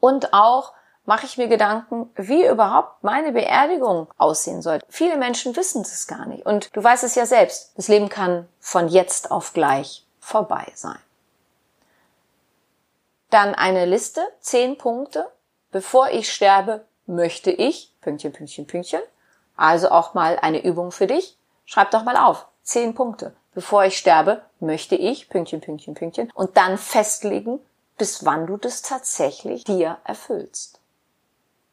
Und 0.00 0.32
auch 0.32 0.72
mache 1.04 1.26
ich 1.26 1.38
mir 1.38 1.48
Gedanken, 1.48 2.10
wie 2.16 2.46
überhaupt 2.46 3.02
meine 3.02 3.32
Beerdigung 3.32 4.08
aussehen 4.18 4.60
soll. 4.60 4.80
Viele 4.88 5.16
Menschen 5.16 5.56
wissen 5.56 5.82
das 5.82 6.06
gar 6.06 6.26
nicht. 6.26 6.44
Und 6.44 6.74
du 6.76 6.82
weißt 6.82 7.04
es 7.04 7.14
ja 7.14 7.26
selbst, 7.26 7.72
das 7.76 7.88
Leben 7.88 8.08
kann 8.08 8.48
von 8.60 8.88
jetzt 8.88 9.30
auf 9.30 9.52
gleich 9.52 10.04
vorbei 10.20 10.70
sein. 10.74 10.98
Dann 13.30 13.54
eine 13.54 13.86
Liste, 13.86 14.26
zehn 14.40 14.78
Punkte. 14.78 15.30
Bevor 15.70 16.10
ich 16.10 16.32
sterbe, 16.32 16.84
möchte 17.06 17.50
ich, 17.50 17.92
Pünktchen, 18.00 18.32
Pünktchen, 18.32 18.66
Pünktchen. 18.66 19.00
Also 19.56 19.90
auch 19.90 20.14
mal 20.14 20.38
eine 20.40 20.64
Übung 20.64 20.92
für 20.92 21.06
dich. 21.06 21.38
Schreib 21.64 21.90
doch 21.90 22.04
mal 22.04 22.16
auf. 22.16 22.46
Zehn 22.62 22.94
Punkte. 22.94 23.34
Bevor 23.56 23.86
ich 23.86 23.96
sterbe, 23.96 24.42
möchte 24.60 24.96
ich, 24.96 25.30
Pünktchen, 25.30 25.62
Pünktchen, 25.62 25.94
Pünktchen. 25.94 26.30
Und 26.34 26.58
dann 26.58 26.76
festlegen, 26.76 27.58
bis 27.96 28.26
wann 28.26 28.46
du 28.46 28.58
das 28.58 28.82
tatsächlich 28.82 29.64
dir 29.64 29.96
erfüllst. 30.04 30.78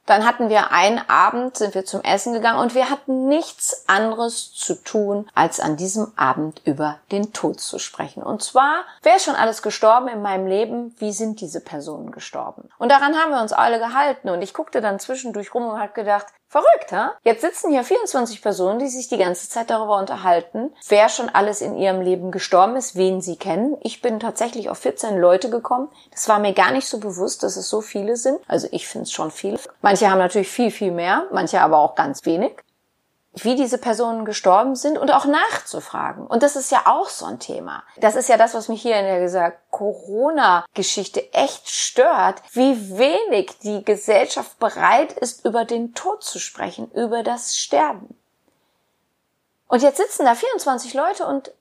Dann 0.06 0.26
hatten 0.26 0.48
wir 0.48 0.72
einen 0.72 1.02
Abend, 1.10 1.58
sind 1.58 1.76
wir 1.76 1.84
zum 1.84 2.02
Essen 2.02 2.32
gegangen 2.32 2.60
und 2.60 2.74
wir 2.74 2.90
hatten 2.90 3.28
nichts 3.28 3.84
anderes 3.88 4.54
zu 4.54 4.76
tun, 4.76 5.30
als 5.34 5.60
an 5.60 5.76
diesem 5.76 6.14
Abend 6.16 6.62
über 6.64 7.00
den 7.12 7.34
Tod 7.34 7.60
zu 7.60 7.80
sprechen. 7.80 8.24
Und 8.24 8.42
zwar, 8.42 8.86
wer 9.02 9.18
ist 9.18 9.26
schon 9.26 9.36
alles 9.36 9.62
gestorben 9.62 10.08
in 10.08 10.22
meinem 10.22 10.48
Leben? 10.48 10.96
Wie 11.00 11.12
sind 11.12 11.42
diese 11.42 11.60
Personen 11.60 12.12
gestorben? 12.12 12.70
Und 12.78 12.90
daran 12.90 13.18
haben 13.18 13.32
wir 13.32 13.42
uns 13.42 13.52
alle 13.52 13.80
gehalten. 13.80 14.30
Und 14.30 14.42
ich 14.42 14.54
guckte 14.54 14.80
dann 14.80 15.00
zwischendurch 15.00 15.54
rum 15.54 15.66
und 15.66 15.80
habe 15.80 15.92
gedacht, 15.92 16.28
Verrückt, 16.54 16.92
ha? 16.92 17.14
Jetzt 17.24 17.42
sitzen 17.42 17.72
hier 17.72 17.84
24 17.84 18.40
Personen, 18.44 18.78
die 18.78 18.88
sich 18.88 19.08
die 19.08 19.18
ganze 19.18 19.50
Zeit 19.50 19.72
darüber 19.72 19.98
unterhalten, 19.98 20.72
wer 20.88 21.10
schon 21.10 21.28
alles 21.30 21.62
in 21.62 21.76
ihrem 21.76 22.00
Leben 22.00 22.30
gestorben 22.30 22.76
ist, 22.76 22.96
wen 22.96 23.22
sie 23.22 23.38
kennen. 23.38 23.76
Ich 23.82 24.04
bin 24.04 24.20
tatsächlich 24.20 24.70
auf 24.70 24.78
14 24.78 25.18
Leute 25.18 25.50
gekommen. 25.50 25.90
Das 26.12 26.30
war 26.30 26.38
mir 26.38 26.54
gar 26.54 26.72
nicht 26.72 26.88
so 26.88 27.00
bewusst, 27.00 27.42
dass 27.42 27.58
es 27.58 27.70
so 27.70 27.82
viele 27.82 28.18
sind. 28.18 28.40
Also 28.48 28.68
ich 28.70 28.88
finde 28.88 29.06
es 29.06 29.12
schon 29.12 29.32
viel. 29.32 29.58
Manche 29.82 30.12
haben 30.12 30.20
natürlich 30.20 30.48
viel, 30.48 30.70
viel 30.70 30.92
mehr, 30.92 31.26
manche 31.32 31.60
aber 31.60 31.80
auch 31.80 31.96
ganz 31.96 32.24
wenig 32.24 32.52
wie 33.36 33.56
diese 33.56 33.78
Personen 33.78 34.26
gestorben 34.26 34.76
sind 34.76 34.98
und 34.98 35.12
auch 35.12 35.26
nachzufragen. 35.26 36.28
Und 36.28 36.44
das 36.44 36.56
ist 36.56 36.72
ja 36.72 36.84
auch 36.86 37.10
so 37.10 37.26
ein 37.26 37.40
Thema. 37.40 37.84
Das 37.98 38.16
ist 38.16 38.30
ja 38.30 38.38
das, 38.38 38.54
was 38.54 38.68
mich 38.70 38.82
hier 38.82 38.98
in 38.98 39.22
dieser 39.22 39.54
Corona-Geschichte 39.72 41.34
echt 41.34 41.70
stört, 41.70 42.42
wie 42.52 42.98
wenig 42.98 43.58
die 43.64 43.84
Gesellschaft 43.84 44.60
bereit 44.60 45.14
ist, 45.14 45.46
über 45.46 45.66
den 45.66 45.94
Tod 45.96 46.24
zu 46.24 46.40
sprechen, 46.40 46.92
über 46.92 47.24
das 47.24 47.58
Sterben. 47.58 48.16
Und 49.68 49.82
jetzt 49.82 49.98
sitzen 49.98 50.26
da 50.26 50.36
24 50.36 50.94
Leute 50.94 51.26
und 51.26 51.52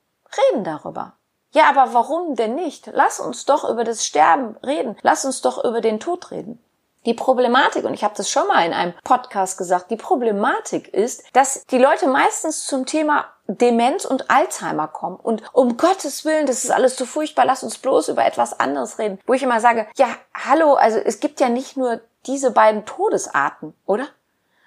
reden 0.51 0.65
darüber. 0.65 1.15
Ja, 1.53 1.69
aber 1.69 1.95
warum 1.95 2.35
denn 2.35 2.55
nicht? 2.55 2.91
Lass 2.93 3.21
uns 3.21 3.45
doch 3.45 3.69
über 3.69 3.85
das 3.85 4.05
Sterben 4.05 4.57
reden. 4.65 4.97
Lass 5.03 5.25
uns 5.25 5.43
doch 5.43 5.63
über 5.65 5.81
den 5.81 6.01
Tod 6.01 6.31
reden. 6.31 6.62
Die 7.05 7.15
Problematik, 7.15 7.85
und 7.85 7.95
ich 7.95 8.05
habe 8.05 8.15
das 8.17 8.31
schon 8.31 8.47
mal 8.47 8.65
in 8.65 8.73
einem 8.73 8.95
Podcast 9.03 9.59
gesagt, 9.59 9.91
die 9.91 9.97
Problematik 9.97 10.89
ist, 10.89 11.25
dass 11.33 11.65
die 11.67 11.79
Leute 11.79 12.07
meistens 12.07 12.65
zum 12.67 12.87
Thema 12.87 13.27
Demenz 13.49 14.05
und 14.05 14.31
Alzheimer 14.31 14.87
kommen. 14.87 15.17
Und 15.17 15.43
um 15.53 15.77
Gottes 15.77 16.25
Willen, 16.25 16.47
das 16.47 16.63
ist 16.63 16.71
alles 16.71 16.97
so 16.97 17.05
furchtbar, 17.05 17.45
lass 17.45 17.65
uns 17.65 17.79
bloß 17.79 18.09
über 18.09 18.25
etwas 18.25 18.59
anderes 18.59 18.99
reden. 18.99 19.19
Wo 19.27 19.35
ich 19.35 19.43
immer 19.43 19.61
sage, 19.61 19.87
ja, 19.97 20.09
hallo, 20.33 20.75
also 20.75 20.99
es 20.99 21.19
gibt 21.19 21.41
ja 21.41 21.49
nicht 21.49 21.77
nur 21.77 22.01
diese 22.27 22.53
beiden 22.53 22.87
Todesarten, 22.87 23.75
oder? 23.85 24.07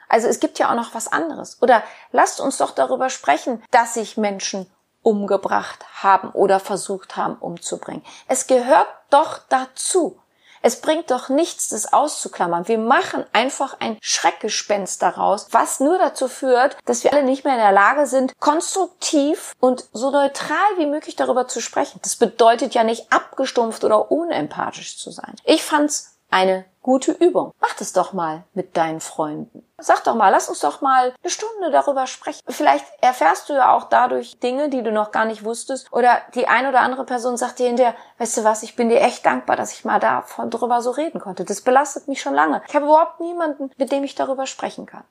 Also 0.10 0.28
es 0.28 0.40
gibt 0.40 0.60
ja 0.60 0.70
auch 0.70 0.76
noch 0.76 0.94
was 0.94 1.12
anderes. 1.12 1.62
Oder 1.62 1.84
lasst 2.12 2.42
uns 2.42 2.58
doch 2.58 2.72
darüber 2.72 3.10
sprechen, 3.10 3.64
dass 3.72 3.94
sich 3.94 4.18
Menschen 4.18 4.70
umgebracht 5.02 5.86
haben 6.02 6.32
oder 6.32 6.60
versucht 6.60 7.16
haben 7.16 7.36
umzubringen. 7.38 8.04
Es 8.28 8.48
gehört 8.48 8.88
doch 9.10 9.40
dazu. 9.50 10.20
Es 10.66 10.82
bringt 10.82 11.12
doch 11.12 11.30
nichts, 11.30 11.68
das 11.68 11.94
auszuklammern. 11.94 12.68
Wir 12.68 12.80
machen 12.80 13.24
einfach 13.34 13.78
ein 13.80 14.00
Schreckgespenst 14.02 15.00
daraus, 15.00 15.46
was 15.52 15.80
nur 15.80 16.00
dazu 16.00 16.28
führt, 16.28 16.76
dass 16.86 17.04
wir 17.04 17.14
alle 17.14 17.22
nicht 17.22 17.44
mehr 17.44 17.54
in 17.54 17.60
der 17.60 17.72
Lage 17.72 18.08
sind, 18.08 18.34
konstruktiv 18.40 19.54
und 19.60 19.86
so 19.94 20.10
neutral 20.10 20.58
wie 20.78 20.88
möglich 20.88 21.16
darüber 21.16 21.48
zu 21.48 21.62
sprechen. 21.62 22.00
Das 22.02 22.16
bedeutet 22.16 22.74
ja 22.74 22.84
nicht 22.84 23.14
abgestumpft 23.14 23.84
oder 23.84 24.12
unempathisch 24.12 24.98
zu 24.98 25.12
sein. 25.12 25.36
Ich 25.44 25.62
fand's 25.62 26.15
eine 26.30 26.66
gute 26.82 27.14
Übung. 27.14 27.52
Mach 27.60 27.74
das 27.74 27.94
doch 27.94 28.14
mal 28.14 28.44
mit 28.54 28.78
deinen 28.78 29.00
Freunden. 29.00 29.66
Sag 29.80 30.04
doch 30.04 30.14
mal, 30.14 30.30
lass 30.30 30.50
uns 30.50 30.60
doch 30.60 30.82
mal 30.82 31.14
eine 31.22 31.32
Stunde 31.32 31.72
darüber 31.72 32.06
sprechen. 32.06 32.42
Vielleicht 32.48 32.86
erfährst 33.02 33.50
du 33.50 33.54
ja 33.54 33.74
auch 33.74 33.86
dadurch 33.86 34.40
Dinge, 34.40 34.70
die 34.70 34.84
du 34.84 34.92
noch 34.92 35.12
gar 35.12 35.26
nicht 35.26 35.44
wusstest. 35.44 35.92
Oder 35.92 36.22
die 36.36 36.48
eine 36.48 36.70
oder 36.70 36.82
andere 36.82 37.04
Person 37.04 37.38
sagt 37.38 37.60
dir 37.60 37.68
hinterher, 37.68 37.96
weißt 38.20 38.38
du 38.38 38.44
was, 38.44 38.62
ich 38.62 38.76
bin 38.76 38.90
dir 38.90 39.02
echt 39.02 39.26
dankbar, 39.26 39.56
dass 39.56 39.74
ich 39.74 39.84
mal 39.84 40.00
davon 40.00 40.52
drüber 40.52 40.82
so 40.82 40.92
reden 40.92 41.20
konnte. 41.20 41.44
Das 41.44 41.62
belastet 41.62 42.08
mich 42.08 42.22
schon 42.22 42.36
lange. 42.36 42.62
Ich 42.68 42.76
habe 42.76 42.86
überhaupt 42.86 43.20
niemanden, 43.20 43.72
mit 43.78 43.92
dem 43.92 44.04
ich 44.04 44.14
darüber 44.14 44.46
sprechen 44.46 44.86
kann. 44.86 45.04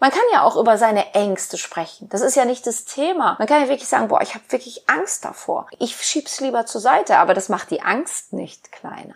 Man 0.00 0.10
kann 0.10 0.22
ja 0.32 0.42
auch 0.42 0.56
über 0.56 0.76
seine 0.76 1.14
Ängste 1.14 1.56
sprechen. 1.56 2.08
Das 2.08 2.20
ist 2.20 2.34
ja 2.34 2.44
nicht 2.44 2.66
das 2.66 2.84
Thema. 2.84 3.36
Man 3.38 3.46
kann 3.46 3.62
ja 3.62 3.68
wirklich 3.68 3.88
sagen, 3.88 4.08
boah, 4.08 4.20
ich 4.20 4.34
habe 4.34 4.44
wirklich 4.48 4.88
Angst 4.88 5.24
davor. 5.24 5.66
Ich 5.78 5.96
schieb's 5.96 6.40
lieber 6.40 6.66
zur 6.66 6.80
Seite, 6.80 7.18
aber 7.18 7.32
das 7.32 7.48
macht 7.48 7.70
die 7.70 7.80
Angst 7.80 8.32
nicht 8.32 8.72
kleiner. 8.72 9.14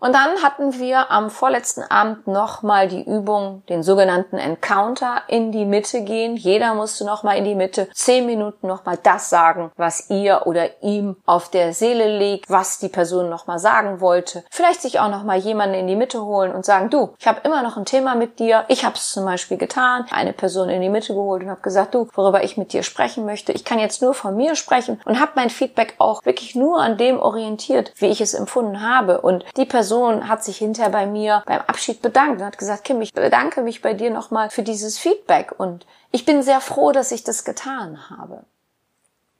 Und 0.00 0.14
dann 0.14 0.42
hatten 0.44 0.78
wir 0.78 1.10
am 1.10 1.28
vorletzten 1.28 1.82
Abend 1.82 2.28
nochmal 2.28 2.86
die 2.86 3.02
Übung, 3.02 3.64
den 3.68 3.82
sogenannten 3.82 4.36
Encounter, 4.36 5.22
in 5.26 5.50
die 5.50 5.64
Mitte 5.64 6.02
gehen. 6.02 6.36
Jeder 6.36 6.74
musste 6.74 7.04
nochmal 7.04 7.36
in 7.36 7.44
die 7.44 7.56
Mitte 7.56 7.88
zehn 7.94 8.24
Minuten 8.24 8.68
nochmal 8.68 8.96
das 9.02 9.28
sagen, 9.28 9.72
was 9.76 10.08
ihr 10.08 10.42
oder 10.46 10.82
ihm 10.82 11.16
auf 11.26 11.50
der 11.50 11.72
Seele 11.72 12.16
liegt, 12.16 12.48
was 12.48 12.78
die 12.78 12.88
Person 12.88 13.28
nochmal 13.28 13.58
sagen 13.58 14.00
wollte. 14.00 14.44
Vielleicht 14.50 14.82
sich 14.82 15.00
auch 15.00 15.10
nochmal 15.10 15.38
jemanden 15.38 15.74
in 15.74 15.88
die 15.88 15.96
Mitte 15.96 16.24
holen 16.24 16.54
und 16.54 16.64
sagen, 16.64 16.90
du, 16.90 17.14
ich 17.18 17.26
habe 17.26 17.40
immer 17.42 17.62
noch 17.64 17.76
ein 17.76 17.84
Thema 17.84 18.14
mit 18.14 18.38
dir. 18.38 18.66
Ich 18.68 18.84
habe 18.84 18.94
es 18.94 19.10
zum 19.10 19.24
Beispiel 19.24 19.56
getan, 19.56 20.06
eine 20.12 20.32
Person 20.32 20.68
in 20.68 20.80
die 20.80 20.90
Mitte 20.90 21.12
geholt 21.12 21.42
und 21.42 21.50
habe 21.50 21.60
gesagt, 21.60 21.96
du, 21.96 22.08
worüber 22.14 22.44
ich 22.44 22.56
mit 22.56 22.72
dir 22.72 22.84
sprechen 22.84 23.26
möchte. 23.26 23.50
Ich 23.50 23.64
kann 23.64 23.80
jetzt 23.80 24.00
nur 24.00 24.14
von 24.14 24.36
mir 24.36 24.54
sprechen 24.54 25.00
und 25.04 25.18
habe 25.18 25.32
mein 25.34 25.50
Feedback 25.50 25.96
auch 25.98 26.24
wirklich 26.24 26.54
nur 26.54 26.80
an 26.80 26.98
dem 26.98 27.18
orientiert, 27.18 27.92
wie 27.96 28.06
ich 28.06 28.20
es 28.20 28.34
empfunden 28.34 28.80
habe. 28.80 29.22
Und 29.22 29.44
die 29.56 29.64
Person 29.64 29.87
Person 29.88 30.28
hat 30.28 30.44
sich 30.44 30.58
hinterher 30.58 30.90
bei 30.92 31.06
mir 31.06 31.42
beim 31.46 31.62
Abschied 31.66 32.02
bedankt 32.02 32.40
und 32.40 32.46
hat 32.46 32.58
gesagt, 32.58 32.84
Kim, 32.84 33.00
ich 33.00 33.14
bedanke 33.14 33.62
mich 33.62 33.80
bei 33.80 33.94
dir 33.94 34.10
nochmal 34.10 34.50
für 34.50 34.62
dieses 34.62 34.98
Feedback 34.98 35.54
und 35.56 35.86
ich 36.10 36.26
bin 36.26 36.42
sehr 36.42 36.60
froh, 36.60 36.92
dass 36.92 37.10
ich 37.10 37.24
das 37.24 37.42
getan 37.42 38.10
habe. 38.10 38.44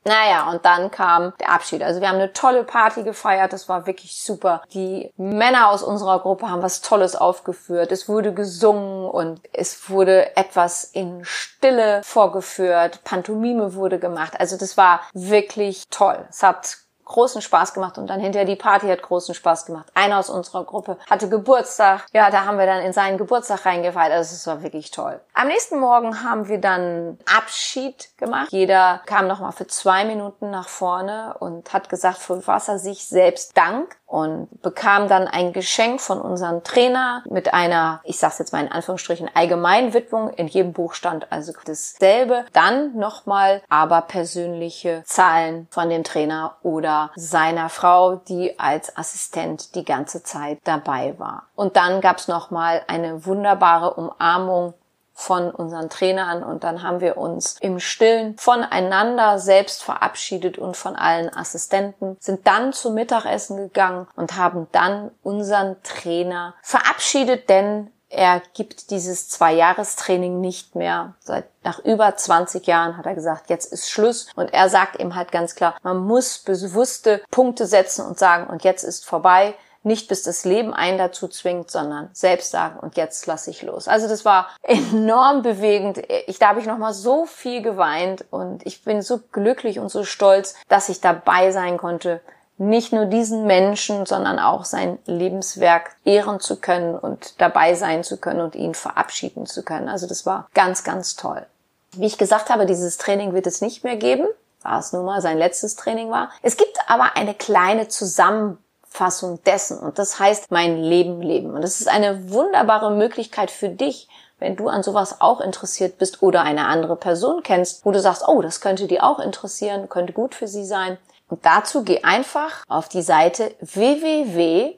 Naja, 0.05 0.51
und 0.51 0.65
dann 0.65 0.91
kam 0.91 1.35
der 1.39 1.51
Abschied. 1.53 1.83
Also 1.83 2.01
wir 2.01 2.09
haben 2.09 2.15
eine 2.15 2.33
tolle 2.33 2.65
Party 2.65 3.03
gefeiert, 3.03 3.53
das 3.53 3.69
war 3.69 3.87
wirklich 3.87 4.23
super. 4.23 4.63
Die 4.73 5.13
Männer 5.19 5.69
aus 5.69 5.83
unserer 5.83 6.21
Gruppe 6.21 6.49
haben 6.49 6.63
was 6.63 6.81
Tolles 6.81 7.15
aufgeführt. 7.15 7.93
Es 7.93 8.09
wurde 8.09 8.33
gesungen 8.33 9.05
und 9.05 9.43
es 9.53 9.91
wurde 9.91 10.35
etwas 10.35 10.85
in 10.85 11.27
Stille 11.27 12.01
vorgeführt. 12.05 13.05
Pantomime 13.05 13.75
wurde 13.75 13.99
gemacht. 13.99 14.33
Also 14.41 14.57
das 14.57 14.79
war 14.79 15.03
wirklich 15.13 15.89
toll. 15.91 16.27
Es 16.31 16.43
hat 16.43 16.79
großen 17.09 17.43
Spaß 17.43 17.75
gemacht 17.75 17.99
und 17.99 18.07
dann 18.07 18.21
hinterher 18.21 18.47
die 18.47 18.57
Party 18.57 18.87
hat 18.87 19.03
großen 19.03 19.35
Spaß 19.35 19.67
gemacht. 19.67 19.87
Einer 19.95 20.19
aus 20.19 20.31
unserer 20.31 20.65
Gruppe 20.65 20.99
hatte 21.11 21.29
Geburtstag. 21.29 22.07
Ja, 22.13 22.31
da 22.31 22.45
haben 22.45 22.59
wir 22.59 22.67
dann 22.67 22.83
in 22.83 22.93
seinen 22.93 23.19
Geburtstag 23.19 23.67
reingefeiert. 23.67 24.13
Also 24.13 24.35
es 24.35 24.47
war 24.47 24.63
wirklich 24.63 24.91
toll. 24.91 25.21
Am 25.35 25.49
nächsten 25.49 25.81
Morgen 25.81 26.23
haben 26.23 26.49
wir 26.49 26.61
dann 26.61 27.19
Abschied 27.37 28.17
gemacht. 28.17 28.49
Jeder 28.51 29.01
kam 29.07 29.27
nochmal 29.27 29.53
für 29.53 29.67
zwei 29.67 30.05
Minuten 30.05 30.51
nach 30.51 30.69
vorne 30.69 31.35
und 31.41 31.73
hat 31.73 31.89
gesagt, 31.89 32.19
für 32.19 32.47
was 32.47 32.69
er 32.69 32.79
sich 32.79 33.07
selbst 33.07 33.57
dankt 33.57 33.98
und 34.09 34.49
bekam 34.63 35.07
dann 35.07 35.29
ein 35.29 35.53
Geschenk 35.53 36.01
von 36.01 36.21
unserem 36.21 36.65
Trainer 36.65 37.23
mit 37.29 37.53
einer, 37.53 38.01
ich 38.05 38.19
sag's 38.19 38.39
jetzt 38.39 38.55
mal 38.55 38.65
in 38.65 38.73
Anführungsstrichen, 38.73 39.31
Allgemeinwidmung. 39.35 40.31
In 40.31 40.49
jedem 40.49 40.73
Buch 40.73 40.95
stand 40.95 41.31
also 41.31 41.53
dasselbe. 41.67 42.47
Dann 42.55 42.97
nochmal 42.97 43.61
aber 43.69 44.01
persönliche 44.01 45.03
Zahlen 45.05 45.69
von 45.71 45.91
dem 45.91 46.05
Trainer 46.05 46.57
oder 46.63 47.11
seiner 47.17 47.69
Frau, 47.69 48.17
die 48.17 48.59
als 48.59 48.97
Assistent 48.97 49.75
die 49.75 49.85
ganze 49.85 50.23
Zeit 50.23 50.59
dabei 50.65 51.15
war. 51.19 51.45
Und 51.55 51.77
dann 51.77 52.01
gab's 52.01 52.29
nochmal 52.29 52.83
eine 52.89 53.27
wunderbare 53.27 53.93
Umarmung 53.93 54.73
von 55.19 55.51
unseren 55.51 55.91
Trainern 55.91 56.45
und 56.45 56.63
dann 56.63 56.85
haben 56.85 57.01
wir 57.01 57.17
uns 57.17 57.57
im 57.61 57.81
Stillen 57.81 58.39
voneinander 58.39 59.41
selbst 59.41 59.83
verabschiedet 59.83 60.59
und 60.59 60.77
von 60.77 60.95
allen 60.95 61.35
Assistenten, 61.35 62.17
sind 62.21 62.47
dann 62.47 62.73
zum 62.73 62.95
Mittagessen 62.95 63.57
gegangen 63.57 64.07
und 64.15 64.37
haben 64.37 64.69
dann 64.71 65.11
unseren 65.25 65.77
Trainer 65.83 66.55
verabschiedet, 66.63 67.49
denn 67.49 67.91
er 68.09 68.41
gibt 68.55 68.91
dieses 68.91 69.29
Zwei-Jahres-Training 69.29 70.41
nicht 70.41 70.77
mehr. 70.77 71.15
Seit 71.19 71.47
nach 71.65 71.81
über 71.81 72.15
20 72.15 72.67
Jahren 72.67 72.97
hat 72.97 73.05
er 73.05 73.15
gesagt, 73.17 73.51
jetzt 73.51 73.71
ist 73.73 73.91
Schluss. 73.91 74.29
Und 74.37 74.55
er 74.55 74.71
sagt 74.71 74.99
ihm 74.99 75.15
halt 75.15 75.31
ganz 75.31 75.55
klar, 75.55 75.77
man 75.83 75.99
muss 75.99 76.39
bewusste 76.39 77.23
Punkte 77.31 77.67
setzen 77.67 78.07
und 78.07 78.19
sagen, 78.19 78.47
und 78.47 78.65
jetzt 78.65 78.85
ist 78.85 79.05
vorbei 79.05 79.55
nicht 79.83 80.09
bis 80.09 80.23
das 80.23 80.45
Leben 80.45 80.75
einen 80.75 80.99
dazu 80.99 81.29
zwingt, 81.29 81.71
sondern 81.71 82.11
selbst 82.13 82.51
sagen 82.51 82.79
und 82.79 82.97
jetzt 82.97 83.27
lasse 83.27 83.51
ich 83.51 83.63
los. 83.63 83.89
Also 83.89 84.09
das 84.09 84.25
war 84.25 84.49
enorm 84.63 85.43
bewegend. 85.43 86.01
Ich 86.27 86.39
da 86.39 86.49
habe 86.49 86.61
ich 86.61 86.67
noch 86.67 86.79
mal 86.79 86.95
so 86.95 87.27
viel 87.27 87.63
geweint 87.63 88.25
und 88.31 88.67
ich 88.67 88.85
bin 88.85 89.03
so 89.03 89.21
glücklich 89.33 89.79
und 89.79 89.91
so 89.91 90.05
stolz, 90.05 90.55
dass 90.69 90.89
ich 90.89 91.01
dabei 91.01 91.51
sein 91.51 91.77
konnte, 91.79 92.21
nicht 92.59 92.93
nur 92.93 93.07
diesen 93.07 93.47
Menschen, 93.47 94.05
sondern 94.05 94.41
auch 94.41 94.65
sein 94.65 94.99
Lebenswerk 95.07 95.93
ehren 96.05 96.41
zu 96.41 96.57
können 96.57 96.97
und 96.97 97.41
dabei 97.41 97.75
sein 97.75 98.03
zu 98.03 98.17
können 98.17 98.41
und 98.41 98.57
ihn 98.57 98.75
verabschieden 98.75 99.47
zu 99.47 99.63
können. 99.63 99.89
Also 99.89 100.09
das 100.09 100.27
war 100.27 100.49
ganz, 100.55 100.83
ganz 100.83 101.15
toll. 101.15 101.47
Wie 101.93 102.07
ich 102.07 102.19
gesagt 102.19 102.51
habe, 102.51 102.67
dieses 102.67 102.99
Training 102.99 103.33
wird 103.33 103.47
es 103.47 103.61
nicht 103.61 103.85
mehr 103.85 103.97
geben, 103.97 104.27
da 104.65 104.81
es 104.81 104.93
nun 104.93 105.05
mal 105.05 105.23
sein 105.23 105.39
letztes 105.39 105.77
Training 105.77 106.11
war. 106.11 106.31
Es 106.43 106.57
gibt 106.57 106.77
aber 106.89 107.17
eine 107.17 107.35
kleine 107.35 107.87
Zusammenfassung 107.87 108.65
Auffassung 108.99 109.43
dessen. 109.45 109.79
Und 109.79 109.99
das 109.99 110.19
heißt 110.19 110.51
mein 110.51 110.83
Leben 110.83 111.23
leben. 111.23 111.55
Und 111.55 111.63
das 111.63 111.81
ist 111.81 111.89
eine 111.89 112.31
wunderbare 112.31 112.91
Möglichkeit 112.91 113.53
für 113.53 113.69
dich, 113.69 114.09
wenn 114.41 114.57
du 114.57 114.67
an 114.69 114.83
sowas 114.83 115.21
auch 115.21 115.41
interessiert 115.41 115.99
bist 115.99 116.21
oder 116.23 116.43
eine 116.43 116.67
andere 116.67 116.97
Person 116.97 117.43
kennst, 117.43 117.85
wo 117.85 117.93
du 117.93 118.01
sagst, 118.01 118.25
oh, 118.27 118.43
das 118.43 118.61
könnte 118.61 118.89
die 118.89 119.01
auch 119.01 119.21
interessieren, 119.21 119.89
könnte 119.89 120.13
gut 120.13 120.35
für 120.35 120.49
sie 120.49 120.65
sein. 120.65 120.99
Und 121.29 121.47
dazu 121.47 121.85
geh 121.85 122.03
einfach 122.03 122.65
auf 122.69 122.89
die 122.89 123.03
Seite 123.03 123.55
www.merz, 123.61 124.75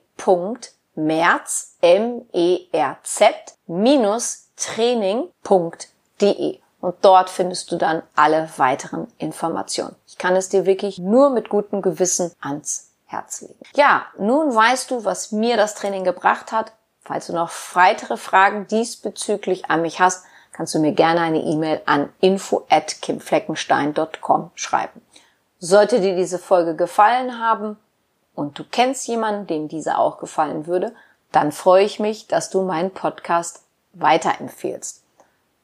M-E-R-Z, 1.81 3.35
training.de. 4.57 6.59
Und 6.81 6.97
dort 7.03 7.31
findest 7.31 7.73
du 7.73 7.77
dann 7.77 8.03
alle 8.17 8.49
weiteren 8.57 9.07
Informationen. 9.19 9.95
Ich 10.07 10.19
kann 10.19 10.37
es 10.37 10.49
dir 10.49 10.67
wirklich 10.67 10.99
nur 10.99 11.31
mit 11.31 11.49
gutem 11.51 11.83
Gewissen 11.83 12.33
ans 12.41 12.90
Herz 13.11 13.41
legen. 13.41 13.59
Ja, 13.75 14.07
nun 14.19 14.55
weißt 14.55 14.91
du, 14.91 15.05
was 15.05 15.33
mir 15.33 15.57
das 15.57 15.75
Training 15.75 16.05
gebracht 16.05 16.53
hat. 16.53 16.73
Falls 17.03 17.27
du 17.27 17.33
noch 17.33 17.51
weitere 17.75 18.17
Fragen 18.17 18.67
diesbezüglich 18.69 19.71
an 19.71 19.83
mich 19.83 20.01
hast, 20.01 20.25
kannst 20.53 20.75
du 20.75 20.79
mir 20.79 20.93
gerne 20.93 21.21
eine 21.21 21.41
E-Mail 21.41 21.81
an 21.87 22.13
info 22.21 22.67
at 22.69 23.03
kimfleckenstein.com 23.03 24.53
schreiben. 24.55 25.03
Sollte 25.59 26.01
dir 26.01 26.15
diese 26.15 26.39
Folge 26.39 26.77
gefallen 26.77 27.41
haben 27.41 27.77
und 28.35 28.59
du 28.59 28.65
kennst 28.65 29.09
jemanden, 29.09 29.47
dem 29.47 29.69
diese 29.69 29.99
auch 29.99 30.19
gefallen 30.19 30.67
würde, 30.67 30.95
dann 31.33 31.53
freue 31.53 31.85
ich 31.85 31.99
mich, 31.99 32.29
dass 32.29 32.51
du 32.51 32.63
meinen 32.63 32.93
Podcast 32.93 33.65
weiterempfehlst. 33.93 35.03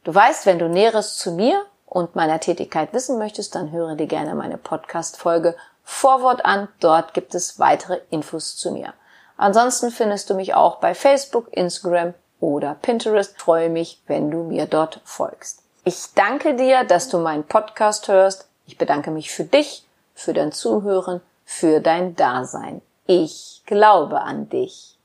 Du 0.05 0.15
weißt, 0.15 0.47
wenn 0.47 0.59
du 0.59 0.69
Näheres 0.69 1.17
zu 1.17 1.33
mir 1.33 1.65
und 1.87 2.17
meiner 2.17 2.41
Tätigkeit 2.41 2.93
wissen 2.93 3.19
möchtest, 3.19 3.55
dann 3.55 3.71
höre 3.71 3.95
dir 3.95 4.07
gerne 4.07 4.35
meine 4.35 4.59
Podcast-Folge 4.59 5.57
Vorwort 5.89 6.45
an. 6.45 6.69
Dort 6.81 7.15
gibt 7.15 7.35
es 7.35 7.61
weitere 7.61 8.01
Infos 8.11 8.57
zu 8.57 8.73
mir. 8.73 8.93
Ansonsten 9.37 9.93
findest 9.93 10.29
du 10.29 10.35
mich 10.35 10.53
auch 10.53 10.77
bei 10.77 10.95
Facebook, 10.95 11.47
Instagram 11.53 12.13
oder 12.41 12.75
Pinterest. 12.75 13.39
freue 13.39 13.71
mich, 13.71 14.03
wenn 14.09 14.31
du 14.31 14.43
mir 14.43 14.67
dort 14.67 15.01
folgst. 15.05 15.63
Ich 15.85 16.13
danke 16.15 16.57
dir, 16.57 16.83
dass 16.83 17.09
du 17.09 17.19
meinen 17.19 17.45
Podcast 17.45 18.09
hörst. 18.09 18.49
Ich 18.67 18.77
bedanke 18.77 19.13
mich 19.13 19.31
für 19.31 19.45
dich, 19.45 19.87
für 20.15 20.35
dein 20.35 20.51
Zuhören, 20.51 21.21
für 21.45 21.81
dein 21.81 22.17
Dasein. 22.17 22.83
Ich 23.07 23.63
glaube 23.65 24.21
an 24.21 24.49
dich. 24.49 24.96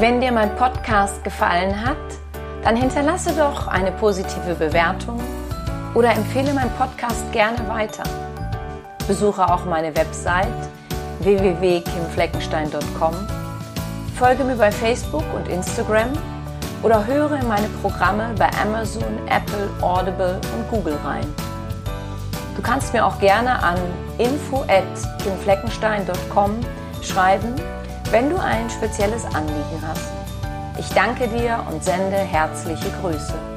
Wenn 0.00 0.20
dir 0.22 0.32
mein 0.32 0.56
Podcast 0.56 1.22
gefallen 1.24 1.84
hat, 1.84 1.98
dann 2.64 2.74
hinterlasse 2.74 3.34
doch 3.34 3.68
eine 3.68 3.92
positive 3.92 4.54
Bewertung 4.54 5.20
oder 5.92 6.12
empfehle 6.12 6.54
meinen 6.54 6.70
Podcast 6.78 7.30
gerne 7.32 7.68
weiter. 7.68 8.04
Besuche 9.06 9.46
auch 9.46 9.66
meine 9.66 9.94
Website 9.94 10.48
www.kimfleckenstein.com, 11.18 13.14
folge 14.18 14.42
mir 14.42 14.56
bei 14.56 14.72
Facebook 14.72 15.24
und 15.34 15.46
Instagram 15.48 16.08
oder 16.82 17.06
höre 17.06 17.32
in 17.32 17.46
meine 17.46 17.68
Programme 17.82 18.34
bei 18.38 18.48
Amazon, 18.62 19.18
Apple, 19.26 19.68
Audible 19.82 20.40
und 20.56 20.66
Google 20.70 20.96
rein. 21.04 21.26
Du 22.56 22.62
kannst 22.62 22.94
mir 22.94 23.04
auch 23.04 23.20
gerne 23.20 23.62
an 23.62 23.76
info@kimfleckenstein.com 24.16 26.52
schreiben, 27.02 27.54
wenn 28.10 28.28
du 28.28 28.36
ein 28.38 28.68
spezielles 28.68 29.24
Anliegen 29.24 29.82
hast. 29.86 30.10
Ich 30.78 30.88
danke 30.90 31.28
dir 31.28 31.64
und 31.70 31.84
sende 31.84 32.16
herzliche 32.16 32.90
Grüße. 33.00 33.49